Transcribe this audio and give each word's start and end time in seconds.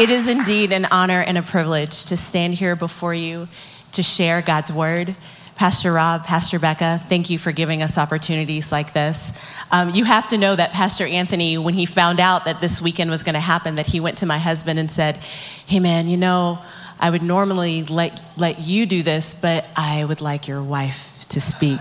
It 0.00 0.08
is 0.08 0.28
indeed 0.28 0.72
an 0.72 0.86
honor 0.90 1.20
and 1.20 1.36
a 1.36 1.42
privilege 1.42 2.06
to 2.06 2.16
stand 2.16 2.54
here 2.54 2.74
before 2.74 3.12
you 3.12 3.48
to 3.92 4.02
share 4.02 4.40
God's 4.40 4.72
word. 4.72 5.14
Pastor 5.56 5.92
Rob, 5.92 6.24
Pastor 6.24 6.58
Becca, 6.58 7.02
thank 7.10 7.28
you 7.28 7.36
for 7.36 7.52
giving 7.52 7.82
us 7.82 7.98
opportunities 7.98 8.72
like 8.72 8.94
this. 8.94 9.38
Um, 9.70 9.90
you 9.90 10.04
have 10.04 10.26
to 10.28 10.38
know 10.38 10.56
that 10.56 10.72
Pastor 10.72 11.04
Anthony, 11.04 11.58
when 11.58 11.74
he 11.74 11.84
found 11.84 12.18
out 12.18 12.46
that 12.46 12.62
this 12.62 12.80
weekend 12.80 13.10
was 13.10 13.22
going 13.22 13.34
to 13.34 13.40
happen, 13.40 13.74
that 13.74 13.84
he 13.84 14.00
went 14.00 14.16
to 14.18 14.26
my 14.26 14.38
husband 14.38 14.78
and 14.78 14.90
said, 14.90 15.16
Hey, 15.16 15.80
man, 15.80 16.08
you 16.08 16.16
know, 16.16 16.60
I 16.98 17.10
would 17.10 17.22
normally 17.22 17.84
let, 17.84 18.22
let 18.38 18.58
you 18.58 18.86
do 18.86 19.02
this, 19.02 19.34
but 19.34 19.68
I 19.76 20.06
would 20.06 20.22
like 20.22 20.48
your 20.48 20.62
wife 20.62 21.26
to 21.28 21.42
speak. 21.42 21.80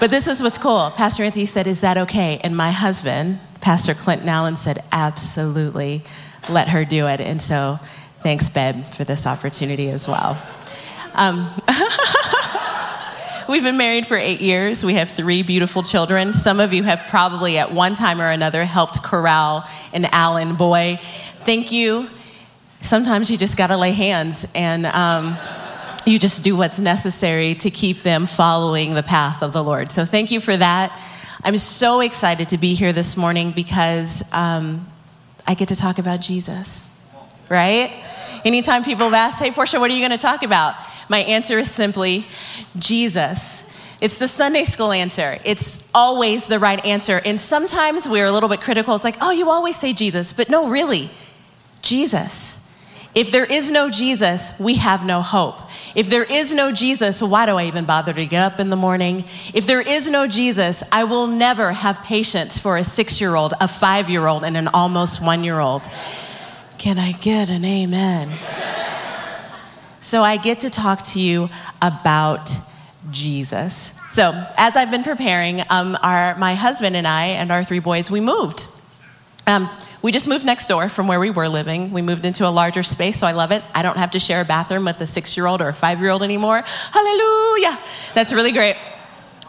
But 0.00 0.10
this 0.10 0.26
is 0.26 0.42
what's 0.42 0.56
cool. 0.56 0.90
Pastor 0.96 1.22
Anthony 1.22 1.44
said, 1.44 1.66
Is 1.66 1.82
that 1.82 1.98
okay? 1.98 2.40
And 2.42 2.56
my 2.56 2.70
husband, 2.70 3.40
Pastor 3.62 3.94
Clinton 3.94 4.28
Allen, 4.28 4.56
said, 4.56 4.84
Absolutely 4.92 6.02
let 6.48 6.68
her 6.68 6.84
do 6.84 7.06
it. 7.06 7.20
And 7.20 7.40
so 7.40 7.78
thanks, 8.20 8.48
Beb, 8.48 8.94
for 8.94 9.04
this 9.04 9.26
opportunity 9.26 9.88
as 9.88 10.06
well. 10.06 10.40
Um, 11.14 11.48
We've 13.48 13.62
been 13.62 13.76
married 13.76 14.06
for 14.06 14.16
eight 14.16 14.40
years. 14.40 14.84
We 14.84 14.94
have 14.94 15.10
three 15.10 15.42
beautiful 15.42 15.82
children. 15.82 16.32
Some 16.32 16.60
of 16.60 16.72
you 16.72 16.84
have 16.84 17.04
probably 17.08 17.58
at 17.58 17.72
one 17.72 17.94
time 17.94 18.20
or 18.20 18.30
another 18.30 18.64
helped 18.64 19.02
corral 19.02 19.68
an 19.92 20.06
Allen 20.06 20.54
boy. 20.54 20.98
Thank 21.40 21.72
you. 21.72 22.08
Sometimes 22.80 23.30
you 23.30 23.36
just 23.36 23.56
got 23.56 23.66
to 23.66 23.76
lay 23.76 23.92
hands 23.92 24.50
and 24.54 24.86
um, 24.86 25.36
you 26.06 26.18
just 26.18 26.42
do 26.44 26.56
what's 26.56 26.78
necessary 26.78 27.54
to 27.56 27.70
keep 27.70 27.98
them 28.02 28.26
following 28.26 28.94
the 28.94 29.02
path 29.02 29.42
of 29.42 29.52
the 29.52 29.62
Lord. 29.62 29.90
So 29.90 30.04
thank 30.04 30.30
you 30.30 30.40
for 30.40 30.56
that. 30.56 30.90
I'm 31.44 31.56
so 31.56 32.00
excited 32.00 32.50
to 32.50 32.58
be 32.58 32.74
here 32.74 32.92
this 32.92 33.16
morning 33.16 33.50
because 33.50 34.32
um, 34.32 34.86
I 35.44 35.54
get 35.54 35.68
to 35.68 35.76
talk 35.76 35.98
about 35.98 36.20
Jesus, 36.20 37.04
right? 37.48 37.90
Anytime 38.44 38.84
people 38.84 39.06
have 39.06 39.14
asked, 39.14 39.42
hey, 39.42 39.50
Portia, 39.50 39.80
what 39.80 39.90
are 39.90 39.94
you 39.94 40.06
going 40.06 40.16
to 40.16 40.22
talk 40.22 40.44
about? 40.44 40.76
My 41.08 41.18
answer 41.18 41.58
is 41.58 41.68
simply 41.68 42.26
Jesus. 42.78 43.76
It's 44.00 44.18
the 44.18 44.28
Sunday 44.28 44.64
school 44.64 44.92
answer. 44.92 45.38
It's 45.44 45.90
always 45.92 46.46
the 46.46 46.60
right 46.60 46.84
answer. 46.84 47.20
And 47.24 47.40
sometimes 47.40 48.08
we're 48.08 48.26
a 48.26 48.30
little 48.30 48.48
bit 48.48 48.60
critical. 48.60 48.94
It's 48.94 49.02
like, 49.02 49.18
oh, 49.20 49.32
you 49.32 49.50
always 49.50 49.74
say 49.74 49.92
Jesus. 49.92 50.32
But 50.32 50.48
no, 50.48 50.68
really, 50.68 51.10
Jesus. 51.82 52.71
If 53.14 53.30
there 53.30 53.44
is 53.44 53.70
no 53.70 53.90
Jesus, 53.90 54.58
we 54.58 54.76
have 54.76 55.04
no 55.04 55.20
hope. 55.20 55.58
If 55.94 56.08
there 56.08 56.24
is 56.24 56.54
no 56.54 56.72
Jesus, 56.72 57.20
why 57.20 57.44
do 57.44 57.56
I 57.56 57.66
even 57.66 57.84
bother 57.84 58.14
to 58.14 58.26
get 58.26 58.42
up 58.42 58.58
in 58.58 58.70
the 58.70 58.76
morning? 58.76 59.24
If 59.52 59.66
there 59.66 59.82
is 59.82 60.08
no 60.08 60.26
Jesus, 60.26 60.82
I 60.90 61.04
will 61.04 61.26
never 61.26 61.72
have 61.72 62.02
patience 62.02 62.58
for 62.58 62.78
a 62.78 62.84
six 62.84 63.20
year 63.20 63.34
old, 63.34 63.52
a 63.60 63.68
five 63.68 64.08
year 64.08 64.26
old, 64.26 64.44
and 64.44 64.56
an 64.56 64.68
almost 64.68 65.22
one 65.22 65.44
year 65.44 65.60
old. 65.60 65.82
Can 66.78 66.98
I 66.98 67.12
get 67.12 67.50
an 67.50 67.64
amen? 67.64 68.38
So 70.00 70.22
I 70.22 70.38
get 70.38 70.60
to 70.60 70.70
talk 70.70 71.02
to 71.08 71.20
you 71.20 71.50
about 71.82 72.50
Jesus. 73.10 73.98
So, 74.08 74.32
as 74.56 74.74
I've 74.74 74.90
been 74.90 75.04
preparing, 75.04 75.62
um, 75.70 75.96
our, 76.02 76.36
my 76.38 76.54
husband 76.54 76.96
and 76.96 77.06
I 77.06 77.26
and 77.26 77.52
our 77.52 77.62
three 77.62 77.78
boys, 77.78 78.10
we 78.10 78.20
moved. 78.20 78.66
Um, 79.46 79.68
we 80.02 80.12
just 80.12 80.26
moved 80.26 80.44
next 80.44 80.66
door 80.66 80.88
from 80.88 81.06
where 81.06 81.20
we 81.20 81.30
were 81.30 81.48
living. 81.48 81.92
We 81.92 82.02
moved 82.02 82.26
into 82.26 82.46
a 82.46 82.50
larger 82.50 82.82
space, 82.82 83.18
so 83.18 83.26
I 83.26 83.32
love 83.32 83.52
it. 83.52 83.62
I 83.74 83.82
don't 83.82 83.96
have 83.96 84.10
to 84.12 84.20
share 84.20 84.40
a 84.40 84.44
bathroom 84.44 84.84
with 84.84 85.00
a 85.00 85.06
six 85.06 85.36
year 85.36 85.46
old 85.46 85.62
or 85.62 85.68
a 85.68 85.74
five 85.74 86.00
year 86.00 86.10
old 86.10 86.22
anymore. 86.22 86.62
Hallelujah! 86.92 87.78
That's 88.14 88.32
really 88.32 88.52
great. 88.52 88.76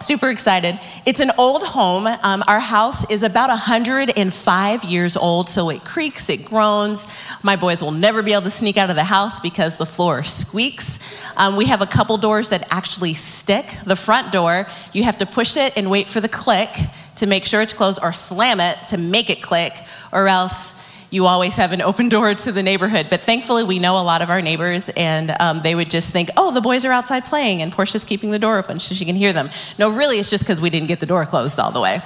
Super 0.03 0.29
excited. 0.29 0.77
It's 1.05 1.21
an 1.21 1.31
old 1.37 1.63
home. 1.63 2.07
Um, 2.07 2.43
our 2.45 2.59
house 2.59 3.09
is 3.09 3.23
about 3.23 3.47
105 3.47 4.83
years 4.83 5.15
old, 5.15 5.49
so 5.49 5.69
it 5.69 5.85
creaks, 5.85 6.29
it 6.29 6.43
groans. 6.43 7.07
My 7.41 7.55
boys 7.55 7.81
will 7.81 7.91
never 7.91 8.21
be 8.21 8.33
able 8.33 8.41
to 8.41 8.51
sneak 8.51 8.75
out 8.75 8.89
of 8.89 8.97
the 8.97 9.05
house 9.05 9.39
because 9.39 9.77
the 9.77 9.85
floor 9.85 10.23
squeaks. 10.23 10.99
Um, 11.37 11.55
we 11.55 11.65
have 11.67 11.81
a 11.81 11.85
couple 11.85 12.17
doors 12.17 12.49
that 12.49 12.67
actually 12.69 13.13
stick. 13.13 13.65
The 13.85 13.95
front 13.95 14.33
door, 14.33 14.67
you 14.91 15.03
have 15.03 15.19
to 15.19 15.25
push 15.25 15.55
it 15.55 15.71
and 15.77 15.89
wait 15.89 16.09
for 16.09 16.19
the 16.19 16.27
click 16.27 16.69
to 17.15 17.25
make 17.25 17.45
sure 17.45 17.61
it's 17.61 17.73
closed, 17.73 17.99
or 18.01 18.11
slam 18.11 18.59
it 18.59 18.77
to 18.87 18.97
make 18.97 19.29
it 19.29 19.41
click, 19.41 19.73
or 20.13 20.27
else 20.27 20.79
you 21.13 21.27
always 21.27 21.55
have 21.57 21.73
an 21.73 21.81
open 21.81 22.09
door 22.09 22.33
to 22.33 22.51
the 22.51 22.63
neighborhood. 22.63 23.07
But 23.09 23.19
thankfully, 23.21 23.63
we 23.63 23.77
know 23.77 23.99
a 23.99 24.03
lot 24.03 24.21
of 24.21 24.29
our 24.31 24.41
neighbors, 24.41 24.89
and 24.89 25.35
um, 25.39 25.61
they 25.61 25.75
would 25.75 25.91
just 25.91 26.11
think, 26.11 26.29
oh, 26.37 26.51
the 26.51 26.61
boys 26.61 26.85
are 26.85 26.91
outside 26.91 27.23
playing, 27.25 27.61
and 27.61 27.71
Portia's 27.71 28.03
keeping 28.03 28.31
the 28.31 28.39
door 28.39 28.57
open 28.57 28.79
so 28.79 28.95
she 28.95 29.05
can 29.05 29.15
hear 29.15 29.31
them. 29.31 29.49
No, 29.77 29.95
really, 29.95 30.17
it's 30.17 30.29
just 30.29 30.43
because 30.43 30.59
we 30.59 30.71
didn't 30.71 30.87
get 30.87 30.99
the 30.99 31.05
door 31.05 31.25
closed 31.25 31.59
all 31.59 31.71
the 31.71 31.81
way. 31.81 32.01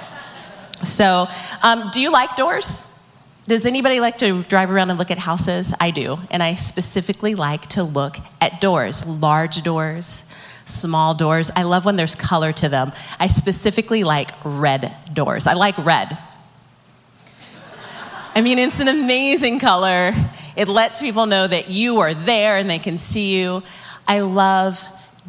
So, 0.84 1.26
um, 1.62 1.90
do 1.92 2.00
you 2.00 2.12
like 2.12 2.36
doors? 2.36 2.84
Does 3.46 3.64
anybody 3.64 3.98
like 3.98 4.18
to 4.18 4.42
drive 4.42 4.70
around 4.70 4.90
and 4.90 4.98
look 4.98 5.10
at 5.10 5.16
houses? 5.16 5.74
I 5.80 5.90
do. 5.90 6.18
And 6.30 6.42
I 6.42 6.54
specifically 6.54 7.34
like 7.34 7.66
to 7.68 7.82
look 7.82 8.18
at 8.42 8.60
doors, 8.60 9.06
large 9.06 9.62
doors, 9.62 10.30
small 10.66 11.14
doors. 11.14 11.50
I 11.56 11.62
love 11.62 11.86
when 11.86 11.96
there's 11.96 12.14
color 12.14 12.52
to 12.52 12.68
them. 12.68 12.92
I 13.18 13.26
specifically 13.26 14.04
like 14.04 14.28
red 14.44 14.94
doors. 15.14 15.46
I 15.46 15.54
like 15.54 15.78
red. 15.78 16.18
I 18.38 18.40
mean, 18.40 18.60
it's 18.60 18.78
an 18.78 18.86
amazing 18.86 19.58
color. 19.58 20.12
It 20.54 20.68
lets 20.68 21.00
people 21.00 21.26
know 21.26 21.48
that 21.48 21.70
you 21.70 21.98
are 21.98 22.14
there 22.14 22.56
and 22.56 22.70
they 22.70 22.78
can 22.78 22.96
see 22.96 23.36
you. 23.36 23.64
I 24.06 24.20
love 24.20 24.80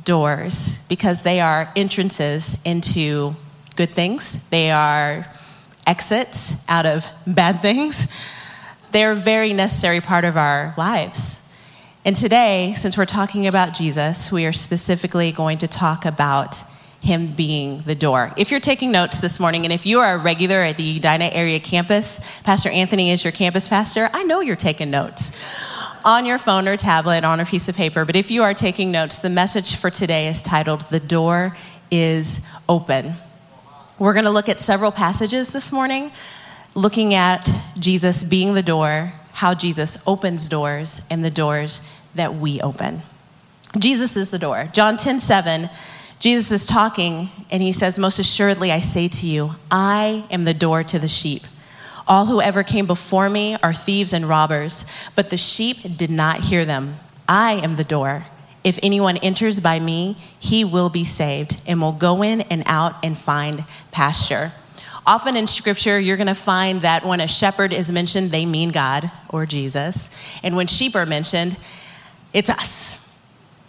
doors 0.06 0.86
because 0.90 1.24
they 1.24 1.42
are 1.42 1.74
entrances 1.76 2.62
into 2.66 3.36
good 3.76 3.90
things, 3.90 4.48
they 4.50 4.70
are 4.70 5.26
exits 5.88 6.64
out 6.70 6.86
of 6.86 7.08
bad 7.26 7.62
things. 7.62 8.16
They're 8.92 9.14
a 9.14 9.16
very 9.16 9.54
necessary 9.54 10.02
part 10.02 10.24
of 10.24 10.38
our 10.38 10.76
lives. 10.78 11.52
And 12.06 12.16
today, 12.16 12.76
since 12.78 12.96
we're 12.96 13.08
talking 13.08 13.48
about 13.48 13.74
Jesus, 13.74 14.32
we 14.32 14.46
are 14.46 14.54
specifically 14.54 15.32
going 15.32 15.58
to 15.58 15.68
talk 15.68 16.06
about 16.06 16.64
him 17.02 17.28
being 17.28 17.82
the 17.82 17.96
door. 17.96 18.34
If 18.38 18.52
you're 18.52 18.60
taking 18.60 18.92
notes 18.92 19.20
this 19.20 19.40
morning, 19.40 19.64
and 19.66 19.74
if 19.74 19.86
you 19.86 20.00
are 20.00 20.16
a 20.16 20.18
regular 20.18 20.58
at 20.58 20.78
the 20.78 20.98
Edina 20.98 21.30
area 21.32 21.60
campus, 21.60 22.42
Pastor 22.42 22.70
Anthony 22.70 23.12
is 23.12 23.24
your 23.24 23.32
campus 23.32 23.68
pastor, 23.68 24.10
I 24.14 24.24
know 24.24 24.42
you're 24.42 24.56
taking 24.56 24.92
notes 24.92 25.32
on 26.06 26.26
your 26.26 26.38
phone 26.38 26.68
or 26.68 26.78
tablet, 26.78 27.24
on 27.24 27.40
a 27.40 27.46
piece 27.46 27.70
of 27.70 27.76
paper. 27.76 28.06
But 28.06 28.16
if 28.16 28.32
you 28.32 28.44
are 28.44 28.54
taking 28.54 28.92
notes, 28.92 29.20
the 29.20 29.30
message 29.30 29.76
for 29.76 29.90
today 29.90 30.28
is 30.28 30.42
titled, 30.42 30.82
The 30.90 31.00
Door 31.00 31.58
is 31.92 32.48
Open. 32.68 33.14
We're 33.98 34.14
going 34.14 34.26
to 34.26 34.32
look 34.32 34.50
at 34.50 34.60
several 34.60 34.92
passages 34.92 35.50
this 35.50 35.72
morning, 35.72 36.12
looking 36.74 37.14
at 37.14 37.50
Jesus 37.78 38.24
being 38.24 38.54
the 38.54 38.64
door, 38.64 39.14
how 39.34 39.54
Jesus 39.54 40.02
opens 40.08 40.48
doors, 40.48 41.06
and 41.10 41.24
the 41.24 41.32
doors 41.32 41.82
that 42.16 42.36
we 42.36 42.62
open. 42.62 43.02
Jesus 43.78 44.16
is 44.18 44.32
the 44.32 44.40
door. 44.40 44.70
John 44.72 44.98
10 44.98 45.20
7 45.20 45.70
Jesus 46.20 46.52
is 46.52 46.68
talking 46.68 47.30
and 47.50 47.64
he 47.64 47.72
says, 47.72 47.98
Most 47.98 48.20
assuredly, 48.20 48.72
I 48.72 48.82
say 48.82 49.08
to 49.08 49.28
you, 49.28 49.52
I 49.72 50.26
am 50.30 50.44
the 50.44 50.54
door 50.54 50.84
to 50.84 51.00
the 51.00 51.08
sheep. 51.08 51.44
All 52.08 52.26
who 52.26 52.42
ever 52.42 52.64
came 52.64 52.86
before 52.86 53.30
me 53.30 53.56
are 53.64 53.74
thieves 53.74 54.14
and 54.14 54.28
robbers, 54.28 54.86
but 55.16 55.30
the 55.30 55.38
sheep 55.38 55.78
did 55.98 56.10
not 56.10 56.40
hear 56.40 56.66
them. 56.66 56.98
I 57.28 57.54
am 57.54 57.76
the 57.76 57.84
door. 57.84 58.26
If 58.64 58.80
anyone 58.84 59.18
enters 59.18 59.60
by 59.60 59.80
me, 59.80 60.18
he 60.40 60.66
will 60.66 60.90
be 60.90 61.06
saved 61.06 61.62
and 61.66 61.80
will 61.80 61.94
go 61.94 62.22
in 62.22 62.42
and 62.42 62.64
out 62.66 62.96
and 63.04 63.18
find 63.18 63.64
pasture. 63.92 64.52
Often 65.06 65.38
in 65.38 65.48
scripture, 65.48 66.00
you're 66.00 66.18
going 66.18 66.28
to 66.28 66.36
find 66.36 66.82
that 66.82 67.06
when 67.06 67.22
a 67.22 67.28
shepherd 67.28 67.72
is 67.72 67.92
mentioned, 67.92 68.32
they 68.32 68.46
mean 68.46 68.72
God 68.72 69.10
or 69.30 69.46
Jesus. 69.46 70.16
And 70.44 70.56
when 70.56 70.68
sheep 70.68 70.96
are 70.96 71.06
mentioned, 71.06 71.58
it's 72.34 72.50
us. 72.50 73.16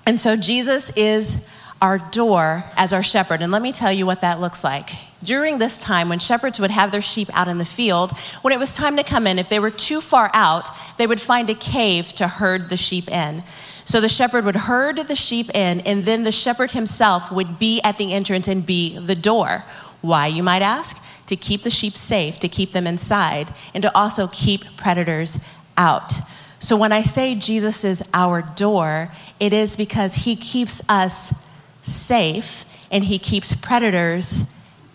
And 0.07 0.19
so 0.19 0.37
Jesus 0.37 0.91
is 0.97 1.49
our 1.83 1.99
door 1.99 2.65
as 2.77 2.93
our 2.93 3.03
shepherd. 3.03 3.43
And 3.43 3.51
let 3.51 3.63
me 3.63 3.73
tell 3.73 3.93
you 3.93 4.07
what 4.07 4.21
that 4.21 4.41
looks 4.41 4.63
like. 4.63 4.91
During 5.23 5.59
this 5.59 5.79
time, 5.79 6.09
when 6.09 6.19
shepherds 6.19 6.61
would 6.61 6.71
have 6.71 6.93
their 6.93 7.03
sheep 7.03 7.29
out 7.33 7.49
in 7.49 7.59
the 7.59 7.65
field, 7.65 8.17
when 8.43 8.53
it 8.53 8.59
was 8.59 8.75
time 8.75 8.97
to 8.97 9.05
come 9.05 9.27
in, 9.27 9.39
if 9.39 9.49
they 9.49 9.59
were 9.59 9.71
too 9.71 10.01
far 10.01 10.31
out, 10.33 10.69
they 10.97 11.07
would 11.07 11.21
find 11.21 11.49
a 11.51 11.55
cave 11.55 12.09
to 12.15 12.29
herd 12.29 12.71
the 12.71 12.77
sheep 12.77 13.09
in. 13.09 13.43
So 13.85 14.01
the 14.01 14.09
shepherd 14.09 14.45
would 14.45 14.57
herd 14.57 14.97
the 14.97 15.17
sheep 15.17 15.55
in, 15.55 15.81
and 15.81 16.05
then 16.05 16.23
the 16.23 16.33
shepherd 16.33 16.71
himself 16.71 17.31
would 17.33 17.59
be 17.59 17.81
at 17.83 17.99
the 17.99 18.13
entrance 18.13 18.49
and 18.49 18.65
be 18.65 18.99
the 18.99 19.15
door. 19.15 19.65
Why, 20.01 20.27
you 20.27 20.43
might 20.43 20.63
ask? 20.63 21.03
To 21.27 21.37
keep 21.37 21.63
the 21.63 21.71
sheep 21.71 21.97
safe, 21.97 22.39
to 22.41 22.49
keep 22.49 22.73
them 22.73 22.87
inside, 22.87 23.53
and 23.75 23.83
to 23.83 23.97
also 23.97 24.29
keep 24.29 24.65
predators 24.77 25.45
out. 25.77 26.13
So 26.61 26.77
when 26.77 26.93
I 26.93 27.03
say 27.03 27.35
Jesus 27.35 27.85
is 27.85 28.03
our 28.13 28.43
door, 28.43 29.11
it 29.39 29.53
is 29.53 29.77
because 29.77 30.15
he 30.15 30.37
keeps 30.37 30.83
us 30.89 31.47
safe 31.83 32.65
and 32.91 33.05
he 33.05 33.19
keeps 33.19 33.55
predators 33.55 34.55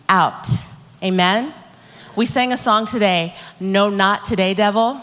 out. 0.09 0.47
Amen? 1.03 1.53
We 2.15 2.25
sang 2.25 2.53
a 2.53 2.57
song 2.57 2.85
today, 2.85 3.35
No, 3.59 3.89
Not 3.89 4.25
Today, 4.25 4.53
Devil. 4.53 5.01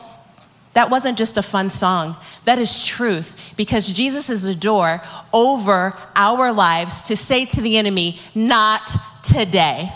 That 0.75 0.88
wasn't 0.88 1.19
just 1.19 1.37
a 1.37 1.43
fun 1.43 1.69
song. 1.69 2.17
That 2.44 2.58
is 2.58 2.84
truth 2.84 3.55
because 3.56 3.87
Jesus 3.87 4.31
is 4.31 4.46
a 4.46 4.55
door 4.55 5.02
over 5.32 5.94
our 6.17 6.52
lives 6.52 7.02
to 7.05 7.17
say 7.17 7.44
to 7.44 7.61
the 7.61 7.76
enemy, 7.76 8.19
Not 8.34 8.88
today. 9.23 9.93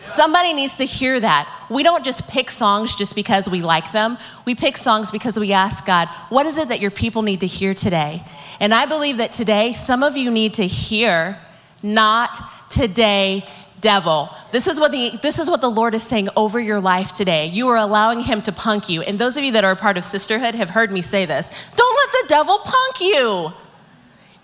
Somebody 0.00 0.52
needs 0.52 0.76
to 0.76 0.84
hear 0.84 1.18
that. 1.18 1.66
We 1.70 1.82
don't 1.82 2.04
just 2.04 2.28
pick 2.28 2.50
songs 2.50 2.94
just 2.94 3.14
because 3.14 3.48
we 3.48 3.62
like 3.62 3.92
them. 3.92 4.18
We 4.44 4.54
pick 4.54 4.76
songs 4.76 5.10
because 5.10 5.38
we 5.38 5.52
ask 5.52 5.84
God, 5.84 6.08
what 6.28 6.46
is 6.46 6.58
it 6.58 6.68
that 6.68 6.80
your 6.80 6.90
people 6.90 7.22
need 7.22 7.40
to 7.40 7.46
hear 7.46 7.74
today? 7.74 8.22
And 8.60 8.72
I 8.72 8.86
believe 8.86 9.16
that 9.18 9.32
today, 9.32 9.72
some 9.72 10.02
of 10.02 10.16
you 10.16 10.30
need 10.30 10.54
to 10.54 10.66
hear, 10.66 11.38
not 11.82 12.38
today, 12.70 13.44
devil. 13.80 14.28
This 14.52 14.66
is 14.66 14.80
what 14.80 14.92
the 14.92 15.18
this 15.22 15.38
is 15.38 15.48
what 15.48 15.60
the 15.60 15.70
Lord 15.70 15.94
is 15.94 16.02
saying 16.02 16.28
over 16.36 16.58
your 16.58 16.80
life 16.80 17.12
today. 17.12 17.46
You 17.46 17.68
are 17.68 17.76
allowing 17.76 18.20
him 18.20 18.42
to 18.42 18.52
punk 18.52 18.88
you. 18.88 19.02
And 19.02 19.18
those 19.18 19.36
of 19.36 19.44
you 19.44 19.52
that 19.52 19.64
are 19.64 19.72
a 19.72 19.76
part 19.76 19.96
of 19.96 20.04
sisterhood 20.04 20.54
have 20.54 20.70
heard 20.70 20.90
me 20.90 21.02
say 21.02 21.26
this. 21.26 21.50
Don't 21.76 21.96
let 21.96 22.22
the 22.22 22.28
devil 22.28 22.58
punk 22.58 23.00
you. 23.00 23.52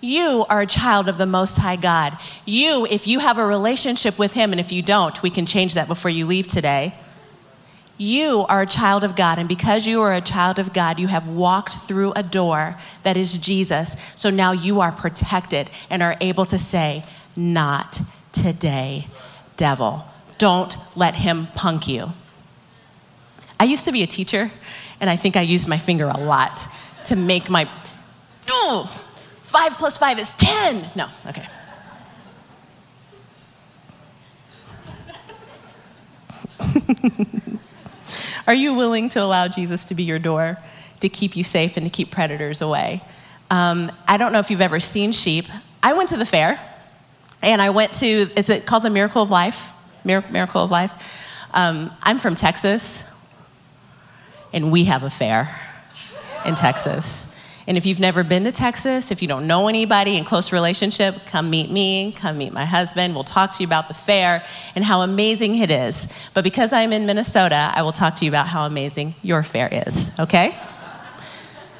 You 0.00 0.44
are 0.48 0.60
a 0.60 0.66
child 0.66 1.08
of 1.08 1.18
the 1.18 1.26
Most 1.26 1.56
High 1.58 1.76
God. 1.76 2.18
You, 2.44 2.86
if 2.90 3.06
you 3.06 3.20
have 3.20 3.38
a 3.38 3.46
relationship 3.46 4.18
with 4.18 4.32
Him, 4.32 4.52
and 4.52 4.60
if 4.60 4.70
you 4.70 4.82
don't, 4.82 5.22
we 5.22 5.30
can 5.30 5.46
change 5.46 5.74
that 5.74 5.88
before 5.88 6.10
you 6.10 6.26
leave 6.26 6.46
today. 6.46 6.94
You 7.96 8.44
are 8.48 8.62
a 8.62 8.66
child 8.66 9.04
of 9.04 9.14
God, 9.14 9.38
and 9.38 9.48
because 9.48 9.86
you 9.86 10.02
are 10.02 10.12
a 10.12 10.20
child 10.20 10.58
of 10.58 10.72
God, 10.72 10.98
you 10.98 11.06
have 11.06 11.28
walked 11.28 11.74
through 11.74 12.12
a 12.16 12.22
door 12.22 12.76
that 13.04 13.16
is 13.16 13.36
Jesus. 13.36 13.92
So 14.16 14.30
now 14.30 14.50
you 14.52 14.80
are 14.80 14.90
protected 14.90 15.70
and 15.90 16.02
are 16.02 16.16
able 16.20 16.44
to 16.46 16.58
say, 16.58 17.04
Not 17.36 18.00
today, 18.32 19.06
devil. 19.56 20.04
Don't 20.38 20.76
let 20.96 21.14
him 21.14 21.46
punk 21.54 21.86
you. 21.86 22.10
I 23.60 23.64
used 23.64 23.84
to 23.84 23.92
be 23.92 24.02
a 24.02 24.06
teacher, 24.08 24.50
and 25.00 25.08
I 25.08 25.14
think 25.14 25.36
I 25.36 25.42
used 25.42 25.68
my 25.68 25.78
finger 25.78 26.08
a 26.08 26.18
lot 26.18 26.66
to 27.06 27.16
make 27.16 27.48
my, 27.48 27.68
oh, 28.50 29.04
Five 29.54 29.78
plus 29.78 29.96
five 29.96 30.18
is 30.18 30.32
10. 30.32 30.90
No, 30.96 31.06
okay. 31.28 31.46
Are 38.48 38.54
you 38.54 38.74
willing 38.74 39.08
to 39.10 39.22
allow 39.22 39.46
Jesus 39.46 39.84
to 39.84 39.94
be 39.94 40.02
your 40.02 40.18
door 40.18 40.58
to 40.98 41.08
keep 41.08 41.36
you 41.36 41.44
safe 41.44 41.76
and 41.76 41.86
to 41.86 41.90
keep 41.90 42.10
predators 42.10 42.62
away? 42.62 43.00
Um, 43.48 43.92
I 44.08 44.16
don't 44.16 44.32
know 44.32 44.40
if 44.40 44.50
you've 44.50 44.60
ever 44.60 44.80
seen 44.80 45.12
sheep. 45.12 45.44
I 45.84 45.92
went 45.92 46.08
to 46.08 46.16
the 46.16 46.26
fair 46.26 46.58
and 47.40 47.62
I 47.62 47.70
went 47.70 47.92
to, 47.94 48.06
is 48.06 48.50
it 48.50 48.66
called 48.66 48.82
the 48.82 48.90
Miracle 48.90 49.22
of 49.22 49.30
Life? 49.30 49.70
Mir- 50.02 50.24
Miracle 50.32 50.64
of 50.64 50.72
Life. 50.72 51.46
Um, 51.54 51.92
I'm 52.02 52.18
from 52.18 52.34
Texas 52.34 53.08
and 54.52 54.72
we 54.72 54.86
have 54.86 55.04
a 55.04 55.10
fair 55.10 55.60
in 56.44 56.56
Texas. 56.56 57.30
And 57.66 57.78
if 57.78 57.86
you've 57.86 58.00
never 58.00 58.22
been 58.22 58.44
to 58.44 58.52
Texas, 58.52 59.10
if 59.10 59.22
you 59.22 59.28
don't 59.28 59.46
know 59.46 59.68
anybody 59.68 60.16
in 60.16 60.24
close 60.24 60.52
relationship, 60.52 61.14
come 61.26 61.48
meet 61.48 61.70
me, 61.70 62.12
come 62.12 62.36
meet 62.36 62.52
my 62.52 62.64
husband. 62.64 63.14
We'll 63.14 63.24
talk 63.24 63.54
to 63.54 63.62
you 63.62 63.66
about 63.66 63.88
the 63.88 63.94
fair 63.94 64.44
and 64.74 64.84
how 64.84 65.00
amazing 65.00 65.56
it 65.56 65.70
is. 65.70 66.12
But 66.34 66.44
because 66.44 66.72
I'm 66.72 66.92
in 66.92 67.06
Minnesota, 67.06 67.72
I 67.74 67.82
will 67.82 67.92
talk 67.92 68.16
to 68.16 68.24
you 68.24 68.30
about 68.30 68.48
how 68.48 68.66
amazing 68.66 69.14
your 69.22 69.42
fair 69.42 69.68
is, 69.72 70.18
okay? 70.18 70.54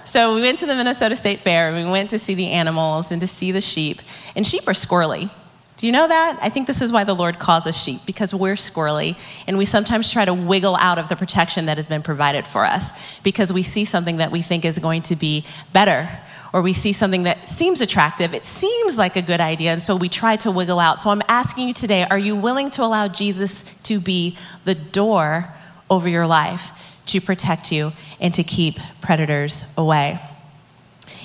So 0.07 0.35
we 0.35 0.43
went 0.43 0.59
to 0.59 0.67
the 0.67 0.75
Minnesota 0.75 1.17
State 1.17 1.41
Fair 1.41 1.69
and 1.69 1.85
we 1.85 1.91
went 1.91 2.11
to 2.11 2.19
see 2.19 2.35
the 2.35 2.51
animals 2.51 3.11
and 3.11 3.21
to 3.21 3.27
see 3.27 3.53
the 3.53 3.61
sheep. 3.61 4.01
And 4.37 4.47
sheep 4.47 4.69
are 4.69 4.73
squirrely. 4.73 5.31
Do 5.77 5.87
you 5.87 5.93
know 5.93 6.07
that? 6.07 6.39
I 6.41 6.51
think 6.51 6.67
this 6.67 6.81
is 6.81 6.93
why 6.93 7.05
the 7.05 7.15
Lord 7.15 7.39
calls 7.39 7.67
us 7.67 7.83
sheep, 7.83 8.01
because 8.07 8.33
we're 8.33 8.55
squirrely 8.55 9.19
and 9.49 9.59
we 9.59 9.65
sometimes 9.65 10.11
try 10.11 10.25
to 10.25 10.33
wiggle 10.33 10.77
out 10.77 10.99
of 10.99 11.09
the 11.09 11.17
protection 11.17 11.67
that 11.67 11.79
has 11.79 11.89
been 11.89 12.03
provided 12.03 12.47
for 12.47 12.65
us 12.65 13.19
because 13.21 13.53
we 13.53 13.63
see 13.63 13.85
something 13.85 14.19
that 14.19 14.31
we 14.31 14.41
think 14.41 14.65
is 14.65 14.79
going 14.79 15.03
to 15.03 15.17
be 15.17 15.45
better 15.73 16.09
or 16.53 16.63
we 16.63 16.73
see 16.73 16.93
something 16.93 17.25
that 17.25 17.49
seems 17.49 17.81
attractive. 17.81 18.33
It 18.33 18.45
seems 18.45 18.97
like 18.97 19.17
a 19.17 19.23
good 19.23 19.41
idea, 19.41 19.73
and 19.73 19.83
so 19.83 19.97
we 19.97 20.09
try 20.09 20.37
to 20.37 20.53
wiggle 20.53 20.79
out. 20.79 21.01
So 21.01 21.11
I'm 21.11 21.23
asking 21.29 21.67
you 21.67 21.75
today 21.75 22.07
are 22.09 22.19
you 22.19 22.37
willing 22.37 22.71
to 22.71 22.85
allow 22.85 23.09
Jesus 23.09 23.65
to 23.83 23.99
be 23.99 24.39
the 24.65 24.77
door 24.77 25.53
over 25.91 26.09
your 26.09 26.29
life 26.29 26.71
to 27.07 27.21
protect 27.21 27.73
you 27.73 27.93
and 28.21 28.33
to 28.35 28.45
keep 28.45 28.79
predators 29.01 29.65
away? 29.77 30.21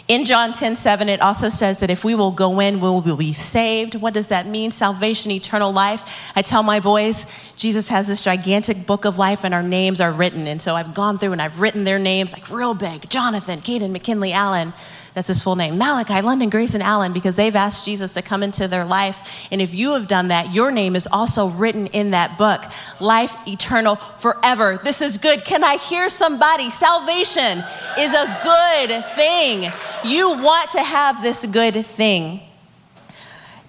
In 0.07 0.25
John 0.25 0.53
10 0.53 0.75
7, 0.75 1.09
it 1.09 1.21
also 1.21 1.49
says 1.49 1.79
that 1.79 1.89
if 1.89 2.03
we 2.03 2.15
will 2.15 2.31
go 2.31 2.59
in, 2.59 2.75
we 2.75 2.89
will 2.89 3.15
be 3.15 3.33
saved. 3.33 3.95
What 3.95 4.13
does 4.13 4.27
that 4.29 4.47
mean? 4.47 4.71
Salvation, 4.71 5.31
eternal 5.31 5.71
life. 5.71 6.31
I 6.35 6.41
tell 6.41 6.63
my 6.63 6.79
boys, 6.79 7.25
Jesus 7.55 7.89
has 7.89 8.07
this 8.07 8.21
gigantic 8.21 8.85
book 8.85 9.05
of 9.05 9.17
life 9.17 9.43
and 9.43 9.53
our 9.53 9.63
names 9.63 10.01
are 10.01 10.11
written. 10.11 10.47
And 10.47 10.61
so 10.61 10.75
I've 10.75 10.93
gone 10.93 11.17
through 11.17 11.33
and 11.33 11.41
I've 11.41 11.61
written 11.61 11.83
their 11.83 11.99
names 11.99 12.33
like 12.33 12.49
real 12.49 12.73
big 12.73 13.09
Jonathan, 13.09 13.59
Caden, 13.59 13.91
McKinley, 13.91 14.31
Allen. 14.31 14.73
That's 15.19 15.27
his 15.27 15.41
full 15.41 15.57
name. 15.57 15.77
Malachi, 15.77 16.21
London, 16.21 16.49
Grace, 16.49 16.75
and 16.75 16.81
Allen, 16.81 17.11
because 17.11 17.35
they've 17.35 17.53
asked 17.53 17.83
Jesus 17.83 18.13
to 18.13 18.21
come 18.21 18.41
into 18.41 18.69
their 18.69 18.85
life. 18.85 19.49
And 19.51 19.61
if 19.61 19.75
you 19.75 19.91
have 19.91 20.07
done 20.07 20.29
that, 20.29 20.53
your 20.53 20.71
name 20.71 20.95
is 20.95 21.09
also 21.11 21.49
written 21.49 21.87
in 21.87 22.11
that 22.11 22.37
book. 22.37 22.63
Life 23.01 23.35
eternal 23.45 23.97
forever. 23.97 24.79
This 24.81 25.01
is 25.01 25.17
good. 25.17 25.43
Can 25.43 25.61
I 25.61 25.75
hear 25.75 26.07
somebody? 26.07 26.69
Salvation 26.69 27.61
is 27.99 28.13
a 28.13 28.39
good 28.41 29.03
thing. 29.15 29.69
You 30.05 30.41
want 30.41 30.71
to 30.71 30.81
have 30.81 31.21
this 31.21 31.45
good 31.45 31.73
thing. 31.85 32.39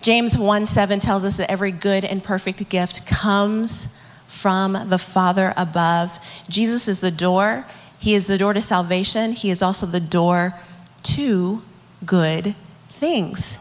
James 0.03 0.39
1 0.39 0.67
7 0.67 1.01
tells 1.01 1.25
us 1.25 1.39
that 1.39 1.51
every 1.51 1.73
good 1.73 2.05
and 2.05 2.23
perfect 2.23 2.69
gift 2.69 3.09
comes 3.09 3.99
from 4.29 4.75
the 4.89 4.99
Father 4.99 5.53
above. 5.57 6.17
Jesus 6.49 6.87
is 6.87 7.01
the 7.01 7.11
door. 7.11 7.67
He 7.99 8.15
is 8.15 8.29
the 8.29 8.39
door 8.39 8.53
to 8.53 8.63
salvation. 8.63 9.33
He 9.33 9.51
is 9.51 9.63
also 9.63 9.85
the 9.85 9.99
door 9.99 10.55
to 11.03 11.63
good 12.05 12.55
things. 12.89 13.59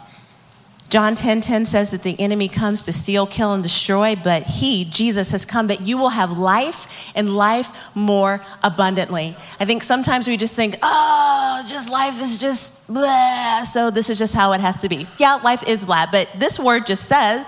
John 0.90 1.14
10:10 1.14 1.18
10, 1.18 1.42
10 1.42 1.66
says 1.66 1.92
that 1.92 2.02
the 2.02 2.20
enemy 2.20 2.48
comes 2.48 2.84
to 2.86 2.94
steal, 2.94 3.28
kill 3.28 3.54
and 3.54 3.62
destroy, 3.62 4.16
but 4.16 4.42
he, 4.44 4.86
Jesus 4.86 5.30
has 5.32 5.46
come 5.46 5.68
that 5.68 5.82
you 5.82 6.00
will 6.00 6.10
have 6.10 6.38
life 6.40 7.12
and 7.14 7.36
life 7.36 7.70
more 7.94 8.42
abundantly. 8.64 9.38
I 9.60 9.66
think 9.66 9.84
sometimes 9.84 10.28
we 10.28 10.36
just 10.36 10.56
think, 10.56 10.78
"Oh, 10.82 11.64
just 11.68 11.92
life 11.92 12.20
is 12.20 12.40
just 12.40 12.88
blah, 12.88 13.64
so 13.66 13.92
this 13.92 14.10
is 14.10 14.18
just 14.18 14.34
how 14.34 14.54
it 14.54 14.62
has 14.62 14.82
to 14.82 14.90
be." 14.90 15.06
Yeah, 15.20 15.36
life 15.36 15.62
is 15.68 15.84
blah, 15.84 16.08
but 16.12 16.28
this 16.40 16.58
word 16.60 16.88
just 16.88 17.06
says 17.06 17.46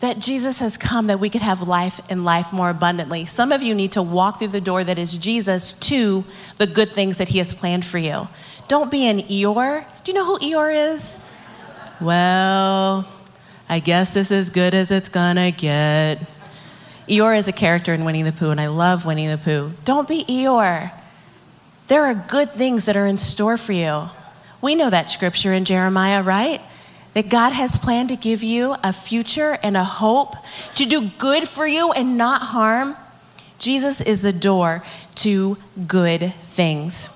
that 0.00 0.18
Jesus 0.18 0.60
has 0.60 0.76
come 0.76 1.06
that 1.08 1.20
we 1.20 1.28
could 1.28 1.42
have 1.42 1.68
life 1.68 2.00
and 2.10 2.24
life 2.24 2.52
more 2.52 2.70
abundantly. 2.70 3.26
Some 3.26 3.52
of 3.52 3.62
you 3.62 3.74
need 3.74 3.92
to 3.92 4.02
walk 4.02 4.38
through 4.38 4.48
the 4.48 4.60
door 4.60 4.82
that 4.82 4.98
is 4.98 5.16
Jesus 5.16 5.74
to 5.74 6.24
the 6.56 6.66
good 6.66 6.88
things 6.88 7.18
that 7.18 7.28
he 7.28 7.38
has 7.38 7.52
planned 7.52 7.84
for 7.84 7.98
you. 7.98 8.28
Don't 8.66 8.90
be 8.90 9.06
an 9.06 9.20
Eeyore. 9.20 9.84
Do 10.04 10.12
you 10.12 10.18
know 10.18 10.24
who 10.24 10.38
Eeyore 10.38 10.94
is? 10.94 11.30
Well, 12.00 13.06
I 13.68 13.80
guess 13.80 14.14
this 14.14 14.30
is 14.30 14.48
as 14.48 14.50
good 14.50 14.72
as 14.72 14.90
it's 14.90 15.10
gonna 15.10 15.50
get. 15.50 16.18
Eeyore 17.06 17.36
is 17.36 17.46
a 17.46 17.52
character 17.52 17.92
in 17.92 18.04
Winnie 18.04 18.22
the 18.22 18.32
Pooh, 18.32 18.50
and 18.50 18.60
I 18.60 18.68
love 18.68 19.04
Winnie 19.04 19.26
the 19.26 19.36
Pooh. 19.36 19.72
Don't 19.84 20.08
be 20.08 20.24
Eeyore. 20.24 20.92
There 21.88 22.06
are 22.06 22.14
good 22.14 22.52
things 22.52 22.86
that 22.86 22.96
are 22.96 23.06
in 23.06 23.18
store 23.18 23.58
for 23.58 23.72
you. 23.72 24.08
We 24.62 24.76
know 24.76 24.88
that 24.88 25.10
scripture 25.10 25.52
in 25.52 25.64
Jeremiah, 25.64 26.22
right? 26.22 26.60
That 27.14 27.28
God 27.28 27.52
has 27.52 27.76
planned 27.76 28.08
to 28.10 28.16
give 28.16 28.42
you 28.42 28.76
a 28.84 28.92
future 28.92 29.58
and 29.62 29.76
a 29.76 29.84
hope, 29.84 30.36
to 30.76 30.84
do 30.84 31.10
good 31.18 31.48
for 31.48 31.66
you 31.66 31.92
and 31.92 32.16
not 32.16 32.42
harm. 32.42 32.96
Jesus 33.58 34.00
is 34.00 34.22
the 34.22 34.32
door 34.32 34.84
to 35.16 35.58
good 35.86 36.32
things. 36.44 37.08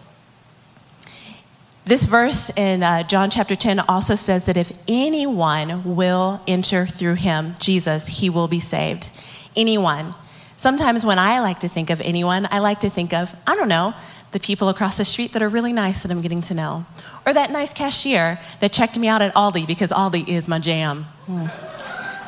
This 1.85 2.07
verse 2.07 2.51
in 2.57 2.83
uh, 2.83 3.03
John 3.03 3.29
chapter 3.29 3.55
10 3.55 3.81
also 3.81 4.15
says 4.15 4.47
that 4.47 4.57
if 4.57 4.73
anyone 4.89 5.97
will 5.97 6.41
enter 6.49 6.87
through 6.87 7.15
him, 7.15 7.55
Jesus, 7.59 8.07
he 8.07 8.31
will 8.31 8.49
be 8.49 8.61
saved. 8.61 9.11
Anyone. 9.55 10.15
Sometimes 10.57 11.05
when 11.05 11.19
I 11.19 11.41
like 11.41 11.61
to 11.61 11.69
think 11.69 11.91
of 11.91 12.01
anyone, 12.01 12.49
I 12.51 12.61
like 12.61 12.81
to 12.81 12.91
think 12.91 13.13
of, 13.13 13.35
I 13.47 13.55
don't 13.55 13.69
know, 13.69 13.93
the 14.35 14.41
people 14.41 14.69
across 14.69 14.99
the 14.99 15.05
street 15.07 15.33
that 15.33 15.41
are 15.41 15.49
really 15.49 15.73
nice 15.73 16.03
that 16.03 16.13
I'm 16.13 16.21
getting 16.21 16.43
to 16.43 16.55
know. 16.55 16.85
Or 17.25 17.33
that 17.33 17.51
nice 17.51 17.73
cashier 17.73 18.39
that 18.61 18.71
checked 18.71 18.99
me 18.99 19.09
out 19.09 19.23
at 19.23 19.35
Aldi 19.35 19.67
because 19.67 19.91
Aldi 19.91 20.29
is 20.29 20.47
my 20.47 20.59
jam. 20.59 21.07
Mm. 21.27 21.51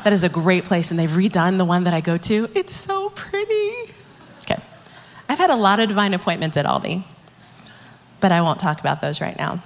That 0.03 0.13
is 0.13 0.23
a 0.23 0.29
great 0.29 0.63
place, 0.63 0.89
and 0.89 0.99
they've 0.99 1.09
redone 1.09 1.59
the 1.59 1.65
one 1.65 1.83
that 1.83 1.93
I 1.93 2.01
go 2.01 2.17
to. 2.17 2.49
It's 2.55 2.73
so 2.73 3.11
pretty. 3.11 3.93
Okay. 4.41 4.59
I've 5.29 5.37
had 5.37 5.51
a 5.51 5.55
lot 5.55 5.79
of 5.79 5.87
divine 5.87 6.15
appointments 6.15 6.57
at 6.57 6.65
Aldi 6.65 7.03
but 8.19 8.31
I 8.31 8.41
won't 8.41 8.59
talk 8.59 8.79
about 8.79 9.01
those 9.01 9.21
right 9.21 9.37
now. 9.37 9.61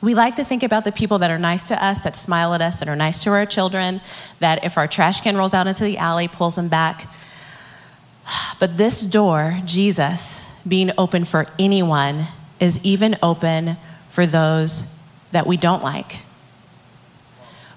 We 0.00 0.14
like 0.14 0.36
to 0.36 0.44
think 0.44 0.62
about 0.62 0.84
the 0.84 0.92
people 0.92 1.18
that 1.18 1.30
are 1.30 1.38
nice 1.38 1.68
to 1.68 1.84
us, 1.84 2.00
that 2.04 2.14
smile 2.14 2.54
at 2.54 2.60
us, 2.60 2.78
that 2.78 2.88
are 2.88 2.96
nice 2.96 3.22
to 3.24 3.30
our 3.30 3.46
children, 3.46 4.00
that 4.38 4.64
if 4.64 4.78
our 4.78 4.86
trash 4.86 5.20
can 5.20 5.36
rolls 5.36 5.54
out 5.54 5.66
into 5.66 5.84
the 5.84 5.98
alley, 5.98 6.28
pulls 6.28 6.54
them 6.54 6.68
back. 6.68 7.08
But 8.58 8.76
this 8.76 9.02
door, 9.02 9.58
Jesus, 9.64 10.54
being 10.66 10.90
open 10.98 11.24
for 11.24 11.46
anyone, 11.58 12.24
is 12.60 12.84
even 12.84 13.16
open 13.22 13.76
for 14.08 14.26
those 14.26 14.98
that 15.32 15.46
we 15.46 15.56
don't 15.56 15.82
like. 15.82 16.18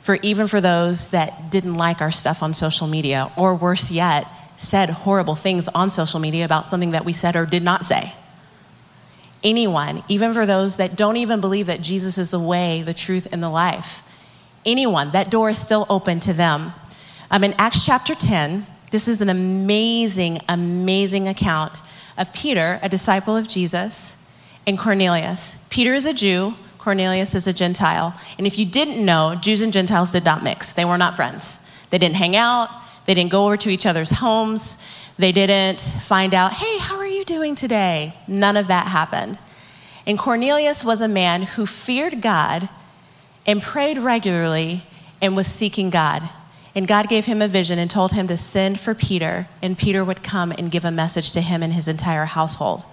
For 0.01 0.17
even 0.23 0.47
for 0.47 0.59
those 0.59 1.09
that 1.09 1.51
didn't 1.51 1.75
like 1.75 2.01
our 2.01 2.11
stuff 2.11 2.41
on 2.41 2.53
social 2.53 2.87
media, 2.87 3.31
or 3.37 3.55
worse 3.55 3.91
yet, 3.91 4.27
said 4.57 4.89
horrible 4.89 5.35
things 5.35 5.67
on 5.69 5.89
social 5.89 6.19
media 6.19 6.45
about 6.45 6.65
something 6.65 6.91
that 6.91 7.05
we 7.05 7.13
said 7.13 7.35
or 7.35 7.45
did 7.45 7.63
not 7.63 7.83
say. 7.83 8.13
Anyone, 9.43 10.03
even 10.07 10.33
for 10.33 10.45
those 10.45 10.75
that 10.75 10.95
don't 10.95 11.17
even 11.17 11.41
believe 11.41 11.67
that 11.67 11.81
Jesus 11.81 12.17
is 12.17 12.31
the 12.31 12.39
way, 12.39 12.83
the 12.83 12.93
truth, 12.93 13.27
and 13.31 13.41
the 13.41 13.49
life. 13.49 14.03
Anyone, 14.65 15.11
that 15.11 15.31
door 15.31 15.49
is 15.49 15.57
still 15.57 15.87
open 15.89 16.19
to 16.21 16.33
them. 16.33 16.73
Um, 17.31 17.43
in 17.43 17.53
Acts 17.57 17.85
chapter 17.85 18.13
10, 18.13 18.65
this 18.91 19.07
is 19.07 19.21
an 19.21 19.29
amazing, 19.29 20.39
amazing 20.47 21.27
account 21.27 21.81
of 22.17 22.31
Peter, 22.33 22.79
a 22.83 22.89
disciple 22.89 23.35
of 23.35 23.47
Jesus, 23.47 24.23
and 24.67 24.77
Cornelius. 24.77 25.65
Peter 25.69 25.93
is 25.93 26.05
a 26.05 26.13
Jew, 26.13 26.53
Cornelius 26.77 27.33
is 27.35 27.47
a 27.47 27.53
Gentile. 27.53 28.13
And 28.37 28.45
if 28.45 28.59
you 28.59 28.65
didn't 28.65 29.03
know, 29.03 29.35
Jews 29.35 29.61
and 29.61 29.71
Gentiles 29.71 30.11
did 30.11 30.25
not 30.25 30.43
mix, 30.43 30.73
they 30.73 30.85
were 30.85 30.97
not 30.97 31.15
friends. 31.15 31.67
They 31.89 31.97
didn't 31.97 32.15
hang 32.15 32.35
out, 32.35 32.69
they 33.05 33.13
didn't 33.13 33.31
go 33.31 33.45
over 33.45 33.57
to 33.57 33.69
each 33.69 33.85
other's 33.85 34.11
homes, 34.11 34.83
they 35.17 35.31
didn't 35.31 35.79
find 35.79 36.33
out, 36.33 36.53
hey, 36.53 36.77
how 36.79 36.97
are 36.97 37.07
you 37.07 37.23
doing 37.23 37.55
today? 37.55 38.13
None 38.27 38.57
of 38.57 38.67
that 38.67 38.87
happened. 38.87 39.39
And 40.05 40.17
Cornelius 40.17 40.83
was 40.83 41.01
a 41.01 41.07
man 41.07 41.43
who 41.43 41.65
feared 41.65 42.21
God 42.21 42.67
and 43.45 43.61
prayed 43.61 43.97
regularly 43.97 44.83
and 45.21 45.35
was 45.35 45.47
seeking 45.47 45.89
God. 45.89 46.27
And 46.75 46.87
God 46.87 47.09
gave 47.09 47.25
him 47.25 47.41
a 47.41 47.47
vision 47.47 47.79
and 47.79 47.91
told 47.91 48.13
him 48.13 48.27
to 48.27 48.37
send 48.37 48.79
for 48.79 48.95
Peter, 48.95 49.47
and 49.61 49.77
Peter 49.77 50.05
would 50.05 50.23
come 50.23 50.51
and 50.51 50.71
give 50.71 50.85
a 50.85 50.91
message 50.91 51.31
to 51.31 51.41
him 51.41 51.61
and 51.61 51.73
his 51.73 51.87
entire 51.87 52.25
household. 52.25 52.85